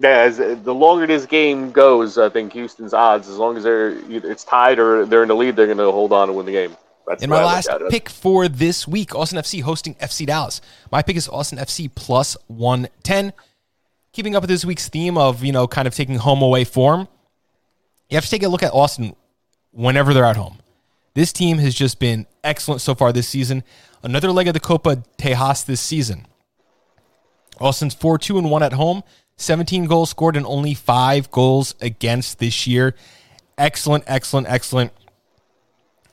Yeah, 0.00 0.18
as 0.20 0.36
the 0.36 0.74
longer 0.74 1.06
this 1.06 1.26
game 1.26 1.72
goes, 1.72 2.18
I 2.18 2.28
think 2.28 2.52
Houston's 2.52 2.94
odds, 2.94 3.28
as 3.28 3.36
long 3.36 3.56
as 3.56 3.64
they're 3.64 3.98
it's 4.08 4.44
tied 4.44 4.78
or 4.78 5.06
they're 5.06 5.22
in 5.22 5.28
the 5.28 5.34
lead, 5.34 5.56
they're 5.56 5.66
going 5.66 5.78
to 5.78 5.90
hold 5.90 6.12
on 6.12 6.28
and 6.28 6.36
win 6.36 6.46
the 6.46 6.52
game. 6.52 6.76
That's 7.08 7.22
and 7.22 7.30
my 7.30 7.42
last 7.42 7.70
pick 7.88 8.10
for 8.10 8.48
this 8.48 8.86
week, 8.86 9.14
Austin 9.14 9.38
FC 9.38 9.62
hosting 9.62 9.94
FC 9.94 10.26
Dallas. 10.26 10.60
My 10.92 11.00
pick 11.00 11.16
is 11.16 11.26
Austin 11.26 11.58
FC 11.58 11.90
plus 11.94 12.36
110. 12.48 13.32
Keeping 14.12 14.36
up 14.36 14.42
with 14.42 14.50
this 14.50 14.64
week's 14.64 14.88
theme 14.88 15.16
of, 15.16 15.42
you 15.42 15.52
know, 15.52 15.66
kind 15.66 15.88
of 15.88 15.94
taking 15.94 16.16
home 16.16 16.42
away 16.42 16.64
form, 16.64 17.08
you 18.10 18.16
have 18.16 18.24
to 18.24 18.30
take 18.30 18.42
a 18.42 18.48
look 18.48 18.62
at 18.62 18.74
Austin 18.74 19.16
whenever 19.70 20.12
they're 20.12 20.24
at 20.24 20.36
home. 20.36 20.58
This 21.14 21.32
team 21.32 21.58
has 21.58 21.74
just 21.74 21.98
been 21.98 22.26
excellent 22.44 22.82
so 22.82 22.94
far 22.94 23.10
this 23.10 23.28
season. 23.28 23.64
Another 24.02 24.30
leg 24.30 24.46
of 24.46 24.54
the 24.54 24.60
Copa 24.60 25.02
Tejas 25.16 25.64
this 25.64 25.80
season. 25.80 26.26
Austin's 27.58 27.94
4 27.94 28.18
2 28.18 28.38
and 28.38 28.50
1 28.50 28.62
at 28.62 28.74
home. 28.74 29.02
17 29.36 29.86
goals 29.86 30.10
scored 30.10 30.36
and 30.36 30.44
only 30.44 30.74
five 30.74 31.30
goals 31.30 31.74
against 31.80 32.38
this 32.38 32.66
year. 32.66 32.94
Excellent, 33.56 34.04
excellent, 34.06 34.46
excellent 34.48 34.92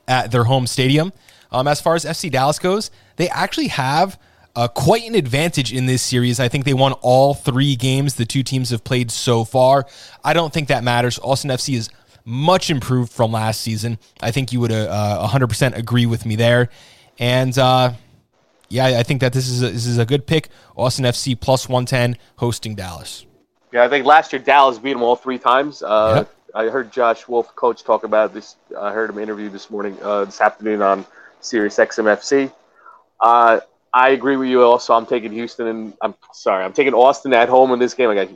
at 0.07 0.31
their 0.31 0.45
home 0.45 0.67
stadium. 0.67 1.13
Um, 1.51 1.67
as 1.67 1.79
far 1.81 1.95
as 1.95 2.05
FC 2.05 2.31
Dallas 2.31 2.59
goes, 2.59 2.91
they 3.15 3.29
actually 3.29 3.67
have 3.67 4.19
uh, 4.55 4.67
quite 4.67 5.03
an 5.07 5.15
advantage 5.15 5.73
in 5.73 5.85
this 5.85 6.01
series. 6.01 6.39
I 6.39 6.47
think 6.47 6.65
they 6.65 6.73
won 6.73 6.93
all 6.93 7.33
three 7.33 7.75
games 7.75 8.15
the 8.15 8.25
two 8.25 8.43
teams 8.43 8.69
have 8.69 8.83
played 8.83 9.11
so 9.11 9.43
far. 9.43 9.85
I 10.23 10.33
don't 10.33 10.53
think 10.53 10.69
that 10.69 10.83
matters. 10.83 11.19
Austin 11.19 11.49
FC 11.49 11.75
is 11.75 11.89
much 12.23 12.69
improved 12.69 13.11
from 13.11 13.31
last 13.31 13.61
season. 13.61 13.99
I 14.21 14.31
think 14.31 14.51
you 14.51 14.59
would 14.61 14.71
uh, 14.71 15.27
100% 15.29 15.73
uh, 15.73 15.75
agree 15.75 16.05
with 16.05 16.25
me 16.25 16.35
there. 16.35 16.69
And 17.19 17.57
uh, 17.57 17.93
yeah, 18.69 18.97
I 18.97 19.03
think 19.03 19.21
that 19.21 19.33
this 19.33 19.47
is 19.47 19.61
a, 19.61 19.69
this 19.69 19.85
is 19.85 19.97
a 19.97 20.05
good 20.05 20.25
pick. 20.25 20.49
Austin 20.75 21.05
FC 21.05 21.39
plus 21.39 21.69
110 21.69 22.17
hosting 22.37 22.75
Dallas. 22.75 23.25
Yeah, 23.71 23.83
I 23.83 23.89
think 23.89 24.05
last 24.05 24.33
year 24.33 24.41
Dallas 24.41 24.79
beat 24.79 24.93
them 24.93 25.03
all 25.03 25.15
three 25.15 25.37
times. 25.37 25.83
Uh, 25.83 26.13
yep. 26.19 26.34
I 26.55 26.69
heard 26.69 26.89
Josh 26.89 27.27
Wolff, 27.27 27.53
coach, 27.53 27.83
talk 27.83 28.05
about 28.05 28.33
this. 28.33 28.55
I 28.79 28.93
heard 28.93 29.09
him 29.09 29.19
interview 29.19 29.49
this 29.49 29.69
morning, 29.69 29.97
uh, 30.01 30.23
this 30.23 30.39
afternoon 30.39 30.81
on 30.81 31.05
Sirius 31.41 31.75
XMFC. 31.75 32.49
Uh, 33.19 33.59
I 33.93 34.09
agree 34.11 34.37
with 34.37 34.47
you. 34.47 34.63
Also, 34.63 34.93
I'm 34.93 35.05
taking 35.05 35.33
Houston, 35.33 35.67
and 35.67 35.93
I'm 36.01 36.15
sorry, 36.31 36.63
I'm 36.63 36.71
taking 36.71 36.93
Austin 36.93 37.33
at 37.33 37.49
home 37.49 37.73
in 37.73 37.79
this 37.79 37.93
game. 37.93 38.09
I 38.09 38.15
got 38.15 38.29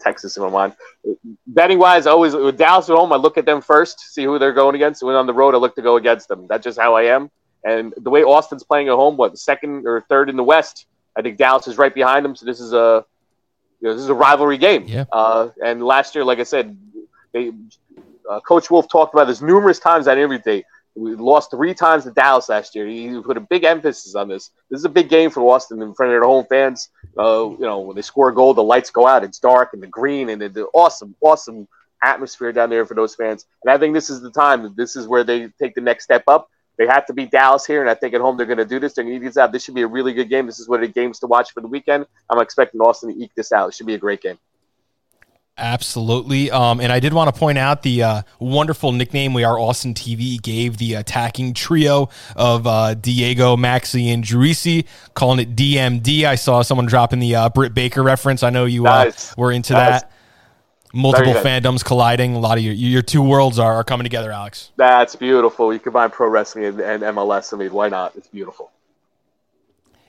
Texas 0.00 0.36
in 0.36 0.42
my 0.42 0.50
mind. 0.50 0.74
Betting 1.46 1.78
wise, 1.78 2.06
always 2.06 2.34
with 2.34 2.58
Dallas 2.58 2.90
at 2.90 2.96
home, 2.96 3.10
I 3.10 3.16
look 3.16 3.38
at 3.38 3.46
them 3.46 3.62
first, 3.62 4.12
see 4.12 4.24
who 4.24 4.38
they're 4.38 4.52
going 4.52 4.74
against. 4.74 5.02
When 5.02 5.14
on 5.14 5.26
the 5.26 5.32
road, 5.32 5.54
I 5.54 5.58
look 5.58 5.74
to 5.76 5.82
go 5.82 5.96
against 5.96 6.28
them. 6.28 6.46
That's 6.46 6.62
just 6.62 6.78
how 6.78 6.94
I 6.94 7.04
am. 7.04 7.30
And 7.64 7.94
the 7.96 8.10
way 8.10 8.22
Austin's 8.22 8.64
playing 8.64 8.88
at 8.88 8.94
home, 8.96 9.16
what 9.16 9.38
second 9.38 9.86
or 9.86 10.02
third 10.02 10.28
in 10.28 10.36
the 10.36 10.44
West? 10.44 10.84
I 11.16 11.22
think 11.22 11.38
Dallas 11.38 11.66
is 11.68 11.78
right 11.78 11.94
behind 11.94 12.22
them. 12.22 12.36
So 12.36 12.44
this 12.44 12.60
is 12.60 12.74
a 12.74 13.06
you 13.82 13.88
know, 13.88 13.94
this 13.94 14.02
is 14.02 14.08
a 14.08 14.14
rivalry 14.14 14.58
game. 14.58 14.84
Yeah. 14.86 15.06
Uh, 15.10 15.48
and 15.62 15.82
last 15.82 16.14
year, 16.14 16.24
like 16.24 16.38
I 16.38 16.44
said, 16.44 16.76
they, 17.32 17.50
uh, 18.30 18.38
Coach 18.40 18.70
Wolff 18.70 18.88
talked 18.88 19.12
about 19.12 19.26
this 19.26 19.42
numerous 19.42 19.80
times 19.80 20.06
on 20.06 20.18
every 20.18 20.38
day. 20.38 20.64
We 20.94 21.16
lost 21.16 21.50
three 21.50 21.74
times 21.74 22.04
to 22.04 22.12
Dallas 22.12 22.48
last 22.48 22.76
year. 22.76 22.86
He 22.86 23.20
put 23.22 23.36
a 23.36 23.40
big 23.40 23.64
emphasis 23.64 24.14
on 24.14 24.28
this. 24.28 24.50
This 24.70 24.78
is 24.78 24.84
a 24.84 24.90
big 24.90 25.08
game 25.08 25.30
for 25.30 25.40
Austin 25.52 25.82
in 25.82 25.94
front 25.94 26.12
of 26.12 26.14
their 26.14 26.22
home 26.22 26.44
fans. 26.48 26.90
Uh, 27.18 27.48
you 27.50 27.62
know, 27.62 27.80
when 27.80 27.96
they 27.96 28.02
score 28.02 28.28
a 28.28 28.34
goal, 28.34 28.54
the 28.54 28.62
lights 28.62 28.90
go 28.90 29.06
out. 29.06 29.24
It's 29.24 29.40
dark 29.40 29.70
and 29.72 29.82
the 29.82 29.86
green 29.88 30.28
and 30.28 30.40
the 30.40 30.66
awesome, 30.74 31.16
awesome 31.20 31.66
atmosphere 32.04 32.52
down 32.52 32.70
there 32.70 32.86
for 32.86 32.94
those 32.94 33.16
fans. 33.16 33.46
And 33.64 33.72
I 33.72 33.78
think 33.78 33.94
this 33.94 34.10
is 34.10 34.20
the 34.20 34.30
time. 34.30 34.74
This 34.76 34.94
is 34.94 35.08
where 35.08 35.24
they 35.24 35.48
take 35.60 35.74
the 35.74 35.80
next 35.80 36.04
step 36.04 36.24
up. 36.28 36.48
They 36.82 36.88
have 36.88 37.06
to 37.06 37.12
beat 37.12 37.30
Dallas 37.30 37.64
here, 37.64 37.80
and 37.80 37.88
I 37.88 37.94
think 37.94 38.12
at 38.12 38.20
home 38.20 38.36
they're 38.36 38.44
going 38.44 38.58
to 38.58 38.64
do 38.64 38.80
this. 38.80 38.94
They're 38.94 39.04
going 39.04 39.20
to 39.20 39.24
eke 39.24 39.30
this 39.30 39.36
out. 39.36 39.52
This 39.52 39.62
should 39.62 39.76
be 39.76 39.82
a 39.82 39.86
really 39.86 40.12
good 40.12 40.28
game. 40.28 40.46
This 40.46 40.58
is 40.58 40.68
one 40.68 40.82
of 40.82 40.88
the 40.88 40.92
games 40.92 41.20
to 41.20 41.28
watch 41.28 41.52
for 41.52 41.60
the 41.60 41.68
weekend. 41.68 42.06
I'm 42.28 42.40
expecting 42.40 42.80
Austin 42.80 43.14
to 43.14 43.22
eke 43.22 43.32
this 43.36 43.52
out. 43.52 43.68
It 43.68 43.74
should 43.74 43.86
be 43.86 43.94
a 43.94 43.98
great 43.98 44.20
game. 44.20 44.36
Absolutely. 45.56 46.50
Um, 46.50 46.80
and 46.80 46.90
I 46.90 46.98
did 46.98 47.12
want 47.12 47.32
to 47.32 47.38
point 47.38 47.56
out 47.56 47.82
the 47.82 48.02
uh, 48.02 48.22
wonderful 48.40 48.90
nickname 48.90 49.32
we 49.32 49.44
are 49.44 49.56
Austin 49.56 49.94
TV 49.94 50.42
gave 50.42 50.78
the 50.78 50.94
attacking 50.94 51.54
trio 51.54 52.08
of 52.34 52.66
uh, 52.66 52.94
Diego, 52.94 53.56
Maxi, 53.56 54.12
and 54.12 54.24
Driussi, 54.24 54.84
calling 55.14 55.38
it 55.38 55.54
DMD. 55.54 56.24
I 56.24 56.34
saw 56.34 56.62
someone 56.62 56.86
dropping 56.86 57.20
the 57.20 57.36
uh, 57.36 57.48
Britt 57.50 57.74
Baker 57.74 58.02
reference. 58.02 58.42
I 58.42 58.50
know 58.50 58.64
you 58.64 58.88
uh, 58.88 59.04
nice. 59.04 59.36
were 59.36 59.52
into 59.52 59.74
nice. 59.74 60.02
that 60.02 60.11
multiple 60.92 61.34
fandoms 61.34 61.84
colliding. 61.84 62.34
A 62.34 62.38
lot 62.38 62.58
of 62.58 62.64
your 62.64 62.74
your 62.74 63.02
two 63.02 63.22
worlds 63.22 63.58
are, 63.58 63.74
are 63.74 63.84
coming 63.84 64.04
together, 64.04 64.30
Alex. 64.30 64.70
That's 64.76 65.16
beautiful. 65.16 65.72
You 65.72 65.78
combine 65.78 66.10
pro 66.10 66.28
wrestling 66.28 66.64
and, 66.66 66.80
and 66.80 67.02
MLS. 67.02 67.52
I 67.52 67.56
mean, 67.56 67.72
why 67.72 67.88
not? 67.88 68.14
It's 68.16 68.28
beautiful. 68.28 68.70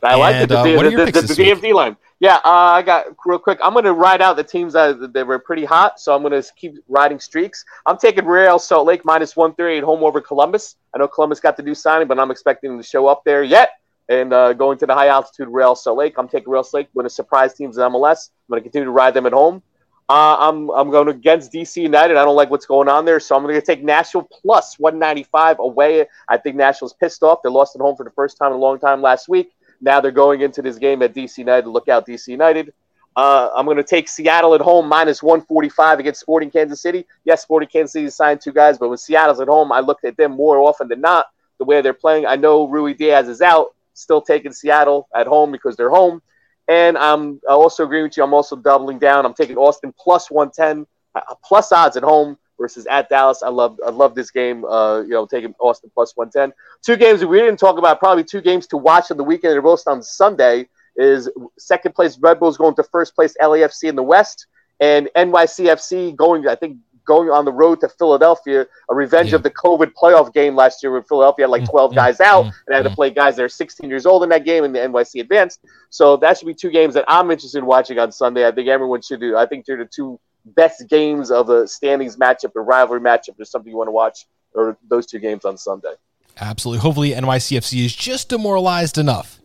I 0.01 0.11
and, 0.11 0.19
like 0.19 0.35
it. 0.35 0.49
The, 0.49 0.57
uh, 0.59 0.63
the, 0.63 0.71
the, 0.71 1.05
the, 1.05 1.21
the 1.21 1.33
DMD 1.33 1.73
line. 1.73 1.97
Yeah, 2.19 2.35
uh, 2.37 2.39
I 2.45 2.81
got 2.83 3.07
real 3.25 3.37
quick. 3.37 3.59
I'm 3.61 3.73
going 3.73 3.83
to 3.83 3.91
ride 3.91 4.21
out 4.21 4.37
the 4.37 4.45
teams 4.45 4.71
that, 4.73 5.11
that 5.11 5.27
were 5.27 5.39
pretty 5.39 5.65
hot, 5.65 5.99
so 5.99 6.15
I'm 6.15 6.21
going 6.21 6.41
to 6.41 6.53
keep 6.55 6.75
riding 6.87 7.19
streaks. 7.19 7.65
I'm 7.85 7.97
taking 7.97 8.25
Real 8.25 8.59
Salt 8.59 8.87
Lake 8.87 9.03
minus 9.03 9.35
138 9.35 9.83
home 9.83 10.05
over 10.05 10.21
Columbus. 10.21 10.77
I 10.95 10.99
know 10.99 11.07
Columbus 11.09 11.41
got 11.41 11.57
the 11.57 11.63
new 11.63 11.75
signing, 11.75 12.07
but 12.07 12.17
I'm 12.19 12.31
expecting 12.31 12.71
them 12.71 12.79
to 12.79 12.87
show 12.87 13.07
up 13.07 13.25
there 13.25 13.43
yet. 13.43 13.71
And 14.07 14.31
uh, 14.31 14.53
going 14.53 14.77
to 14.77 14.85
the 14.85 14.93
high 14.93 15.07
altitude 15.07 15.49
Real 15.49 15.75
Salt 15.75 15.97
Lake, 15.97 16.15
I'm 16.17 16.29
taking 16.29 16.49
Real 16.49 16.63
Salt 16.63 16.75
Lake. 16.75 16.93
Going 16.93 17.05
to 17.05 17.09
surprise 17.09 17.55
teams 17.55 17.77
in 17.77 17.83
MLS. 17.83 18.29
I'm 18.29 18.53
going 18.53 18.61
to 18.61 18.63
continue 18.63 18.85
to 18.85 18.91
ride 18.91 19.13
them 19.13 19.25
at 19.25 19.33
home. 19.33 19.61
Uh, 20.09 20.35
I'm 20.37 20.69
I'm 20.71 20.91
going 20.91 21.07
against 21.07 21.53
DC 21.53 21.81
United. 21.81 22.17
I 22.17 22.25
don't 22.25 22.35
like 22.35 22.49
what's 22.49 22.65
going 22.65 22.89
on 22.89 23.05
there, 23.05 23.19
so 23.19 23.35
I'm 23.35 23.43
going 23.43 23.55
to 23.55 23.61
take 23.61 23.83
Nashville 23.83 24.27
plus 24.29 24.77
195 24.77 25.59
away. 25.59 26.05
I 26.27 26.37
think 26.37 26.57
Nashville's 26.57 26.93
pissed 26.93 27.23
off. 27.23 27.39
They 27.41 27.49
lost 27.49 27.75
at 27.75 27.81
home 27.81 27.95
for 27.95 28.03
the 28.03 28.11
first 28.11 28.37
time 28.37 28.51
in 28.51 28.57
a 28.57 28.59
long 28.59 28.79
time 28.79 29.01
last 29.01 29.29
week. 29.29 29.53
Now 29.79 30.01
they're 30.01 30.11
going 30.11 30.41
into 30.41 30.61
this 30.61 30.77
game 30.77 31.01
at 31.01 31.13
DC 31.13 31.37
United. 31.37 31.69
Look 31.69 31.87
out, 31.87 32.05
DC 32.05 32.27
United. 32.27 32.73
Uh, 33.15 33.49
I'm 33.55 33.65
going 33.65 33.77
to 33.77 33.83
take 33.83 34.09
Seattle 34.09 34.55
at 34.55 34.61
home 34.61 34.87
minus 34.87 35.21
145 35.21 35.99
against 35.99 36.19
Sporting 36.19 36.49
Kansas 36.49 36.81
City. 36.81 37.05
Yes, 37.25 37.43
Sporting 37.43 37.69
Kansas 37.69 37.93
City 37.93 38.09
signed 38.09 38.41
two 38.41 38.51
guys, 38.51 38.77
but 38.77 38.89
when 38.89 38.97
Seattle's 38.97 39.39
at 39.39 39.47
home, 39.47 39.71
I 39.71 39.81
looked 39.81 40.03
at 40.05 40.17
them 40.17 40.31
more 40.31 40.57
often 40.57 40.87
than 40.87 41.01
not. 41.01 41.27
The 41.59 41.65
way 41.65 41.81
they're 41.81 41.93
playing, 41.93 42.25
I 42.25 42.35
know 42.35 42.67
Ruidiaz 42.67 43.29
is 43.29 43.41
out, 43.41 43.75
still 43.93 44.21
taking 44.21 44.51
Seattle 44.51 45.07
at 45.15 45.27
home 45.27 45.51
because 45.51 45.75
they're 45.75 45.89
home. 45.89 46.21
And 46.67 46.97
I'm 46.97 47.41
I 47.49 47.53
also 47.53 47.83
agree 47.83 48.03
with 48.03 48.15
you. 48.15 48.23
I'm 48.23 48.33
also 48.33 48.55
doubling 48.55 48.99
down. 48.99 49.25
I'm 49.25 49.33
taking 49.33 49.57
Austin 49.57 49.93
plus 49.97 50.31
110, 50.31 50.85
uh, 51.15 51.35
plus 51.43 51.71
odds 51.71 51.97
at 51.97 52.03
home 52.03 52.37
versus 52.59 52.85
at 52.85 53.09
Dallas. 53.09 53.43
I 53.43 53.49
love 53.49 53.79
I 53.85 53.89
love 53.89 54.15
this 54.15 54.31
game. 54.31 54.63
Uh, 54.63 55.01
you 55.01 55.09
know, 55.09 55.25
taking 55.25 55.53
Austin 55.59 55.91
plus 55.93 56.13
110. 56.15 56.53
Two 56.81 56.95
games 56.95 57.19
that 57.19 57.27
we 57.27 57.39
didn't 57.39 57.57
talk 57.57 57.77
about. 57.77 57.99
Probably 57.99 58.23
two 58.23 58.41
games 58.41 58.67
to 58.67 58.77
watch 58.77 59.11
on 59.11 59.17
the 59.17 59.23
weekend. 59.23 59.53
They're 59.53 59.61
both 59.61 59.83
on 59.87 60.01
Sunday 60.01 60.67
is 60.95 61.29
second 61.57 61.95
place 61.95 62.17
Red 62.19 62.39
Bulls 62.39 62.57
going 62.57 62.75
to 62.75 62.83
first 62.83 63.15
place 63.15 63.35
LAFC 63.41 63.89
in 63.89 63.95
the 63.95 64.03
West, 64.03 64.47
and 64.79 65.09
NYCFC 65.15 66.15
going, 66.15 66.47
I 66.47 66.55
think, 66.55 66.77
going 67.05 67.29
on 67.29 67.45
the 67.45 67.51
road 67.51 67.79
to 67.81 67.89
Philadelphia, 67.89 68.65
a 68.89 68.95
revenge 68.95 69.29
yeah. 69.29 69.35
of 69.35 69.43
the 69.43 69.49
COVID 69.49 69.93
playoff 69.93 70.33
game 70.33 70.55
last 70.55 70.83
year 70.83 70.93
when 70.93 71.03
Philadelphia 71.03 71.45
had 71.45 71.51
like 71.51 71.69
12 71.69 71.91
mm-hmm. 71.91 71.95
guys 71.95 72.19
out 72.19 72.45
mm-hmm. 72.45 72.57
and 72.67 72.75
had 72.75 72.83
to 72.83 72.95
play 72.95 73.09
guys 73.09 73.35
that 73.35 73.43
are 73.43 73.49
16 73.49 73.89
years 73.89 74.05
old 74.05 74.23
in 74.23 74.29
that 74.29 74.45
game, 74.45 74.63
and 74.63 74.73
the 74.73 74.79
NYC 74.79 75.21
advanced. 75.21 75.61
So 75.89 76.17
that 76.17 76.37
should 76.37 76.47
be 76.47 76.53
two 76.53 76.71
games 76.71 76.93
that 76.93 77.05
I'm 77.07 77.31
interested 77.31 77.59
in 77.59 77.65
watching 77.65 77.99
on 77.99 78.11
Sunday. 78.11 78.47
I 78.47 78.51
think 78.51 78.67
everyone 78.67 79.01
should 79.01 79.19
do. 79.19 79.37
I 79.37 79.45
think 79.45 79.65
they're 79.65 79.77
the 79.77 79.85
two 79.85 80.19
best 80.45 80.87
games 80.89 81.31
of 81.31 81.49
a 81.49 81.67
standings 81.67 82.17
matchup, 82.17 82.55
a 82.55 82.61
rivalry 82.61 83.01
matchup, 83.01 83.39
or 83.39 83.45
something 83.45 83.71
you 83.71 83.77
want 83.77 83.87
to 83.87 83.91
watch, 83.91 84.25
or 84.53 84.77
those 84.87 85.05
two 85.05 85.19
games 85.19 85.45
on 85.45 85.57
Sunday. 85.57 85.93
Absolutely. 86.39 86.81
Hopefully, 86.81 87.11
NYCFC 87.11 87.85
is 87.85 87.95
just 87.95 88.29
demoralized 88.29 88.97
enough 88.97 89.39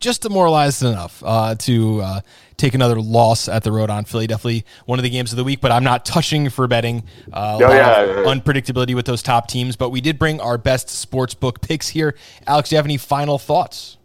just 0.00 0.22
demoralized 0.22 0.82
enough 0.82 1.22
uh, 1.24 1.54
to 1.54 2.00
uh, 2.00 2.20
take 2.56 2.74
another 2.74 3.00
loss 3.00 3.48
at 3.48 3.62
the 3.62 3.72
road 3.72 3.90
on 3.90 4.04
Philly. 4.04 4.26
Definitely 4.26 4.64
one 4.86 4.98
of 4.98 5.02
the 5.02 5.10
games 5.10 5.32
of 5.32 5.36
the 5.36 5.44
week, 5.44 5.60
but 5.60 5.72
I'm 5.72 5.84
not 5.84 6.04
touching 6.04 6.48
for 6.48 6.66
betting. 6.66 7.04
Uh, 7.32 7.58
oh, 7.60 7.70
yeah, 7.70 8.24
unpredictability 8.24 8.94
with 8.94 9.06
those 9.06 9.22
top 9.22 9.48
teams, 9.48 9.76
but 9.76 9.90
we 9.90 10.00
did 10.00 10.18
bring 10.18 10.40
our 10.40 10.58
best 10.58 10.88
sports 10.88 11.34
book 11.34 11.60
picks 11.60 11.88
here. 11.88 12.16
Alex, 12.46 12.70
do 12.70 12.74
you 12.74 12.78
have 12.78 12.86
any 12.86 12.96
final 12.96 13.38
thoughts? 13.38 13.98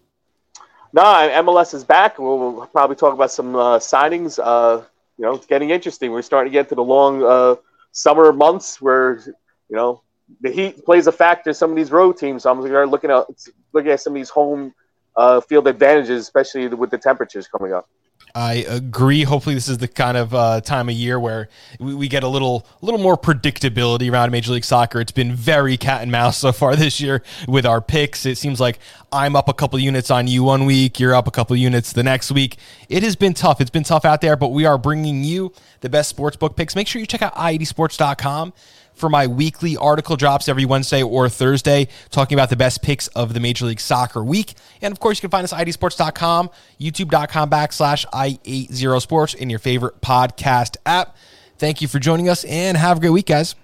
No, 0.93 1.03
MLS 1.03 1.73
is 1.73 1.83
back. 1.83 2.19
We'll, 2.19 2.37
we'll 2.37 2.65
probably 2.67 2.97
talk 2.97 3.13
about 3.13 3.31
some 3.31 3.55
uh, 3.55 3.79
signings. 3.79 4.39
Uh, 4.41 4.83
you 5.17 5.25
know, 5.25 5.35
it's 5.35 5.45
getting 5.45 5.69
interesting. 5.69 6.11
We're 6.11 6.21
starting 6.21 6.51
to 6.51 6.53
get 6.53 6.69
to 6.69 6.75
the 6.75 6.83
long 6.83 7.23
uh, 7.23 7.55
summer 7.91 8.33
months 8.33 8.81
where 8.81 9.21
you 9.69 9.75
know 9.75 10.01
the 10.41 10.51
heat 10.51 10.83
plays 10.83 11.07
a 11.07 11.11
factor. 11.11 11.51
In 11.51 11.53
some 11.53 11.69
of 11.69 11.77
these 11.77 11.91
road 11.91 12.17
teams. 12.17 12.43
So 12.43 12.51
I'm 12.51 12.59
looking 12.59 13.11
at 13.11 13.29
looking 13.73 13.91
at 13.91 14.01
some 14.01 14.13
of 14.13 14.15
these 14.15 14.29
home 14.29 14.73
uh, 15.15 15.41
field 15.41 15.67
advantages, 15.67 16.21
especially 16.21 16.67
with 16.67 16.89
the 16.89 16.97
temperatures 16.97 17.47
coming 17.47 17.73
up. 17.73 17.89
I 18.33 18.65
agree. 18.67 19.23
Hopefully, 19.23 19.55
this 19.55 19.67
is 19.67 19.79
the 19.79 19.87
kind 19.87 20.17
of 20.17 20.33
uh, 20.33 20.61
time 20.61 20.89
of 20.89 20.95
year 20.95 21.19
where 21.19 21.49
we, 21.79 21.93
we, 21.93 22.07
get 22.07 22.23
a 22.23 22.27
little, 22.27 22.65
little 22.81 22.99
more 22.99 23.17
predictability 23.17 24.11
around 24.11 24.31
Major 24.31 24.53
League 24.53 24.63
Soccer. 24.63 25.01
It's 25.01 25.11
been 25.11 25.33
very 25.33 25.77
cat 25.77 26.01
and 26.01 26.11
mouse 26.11 26.37
so 26.37 26.51
far 26.51 26.75
this 26.77 27.01
year 27.01 27.23
with 27.47 27.65
our 27.65 27.81
picks. 27.81 28.25
It 28.25 28.37
seems 28.37 28.59
like 28.59 28.79
I'm 29.11 29.35
up 29.35 29.49
a 29.49 29.53
couple 29.53 29.77
units 29.79 30.09
on 30.09 30.27
you 30.27 30.43
one 30.43 30.65
week, 30.65 30.99
you're 30.99 31.13
up 31.13 31.27
a 31.27 31.31
couple 31.31 31.55
units 31.55 31.91
the 31.91 32.03
next 32.03 32.31
week. 32.31 32.57
It 32.87 33.03
has 33.03 33.15
been 33.15 33.33
tough. 33.33 33.59
It's 33.59 33.69
been 33.69 33.83
tough 33.83 34.05
out 34.05 34.21
there, 34.21 34.35
but 34.35 34.49
we 34.49 34.65
are 34.65 34.77
bringing 34.77 35.23
you 35.23 35.51
the 35.81 35.89
best 35.89 36.15
sportsbook 36.15 36.55
picks. 36.55 36.75
Make 36.75 36.87
sure 36.87 36.99
you 36.99 37.05
check 37.07 37.21
out 37.21 37.35
i80sports.com 37.35 38.53
for 39.01 39.09
my 39.09 39.27
weekly 39.27 39.75
article 39.75 40.15
drops 40.15 40.47
every 40.47 40.63
Wednesday 40.63 41.03
or 41.03 41.27
Thursday, 41.27 41.89
talking 42.09 42.37
about 42.37 42.49
the 42.49 42.55
best 42.55 42.81
picks 42.81 43.07
of 43.09 43.33
the 43.33 43.41
Major 43.41 43.65
League 43.65 43.81
Soccer 43.81 44.23
week. 44.23 44.53
And 44.81 44.93
of 44.93 44.99
course, 45.01 45.17
you 45.17 45.21
can 45.21 45.31
find 45.31 45.43
us 45.43 45.51
at 45.51 45.67
idsports.com, 45.67 46.49
youtube.com 46.79 47.49
backslash 47.49 48.05
i80sports 48.13 49.35
in 49.35 49.49
your 49.49 49.59
favorite 49.59 49.99
podcast 49.99 50.77
app. 50.85 51.17
Thank 51.57 51.81
you 51.81 51.87
for 51.87 51.99
joining 51.99 52.29
us 52.29 52.45
and 52.45 52.77
have 52.77 52.97
a 52.97 52.99
great 53.01 53.09
week, 53.09 53.25
guys. 53.25 53.55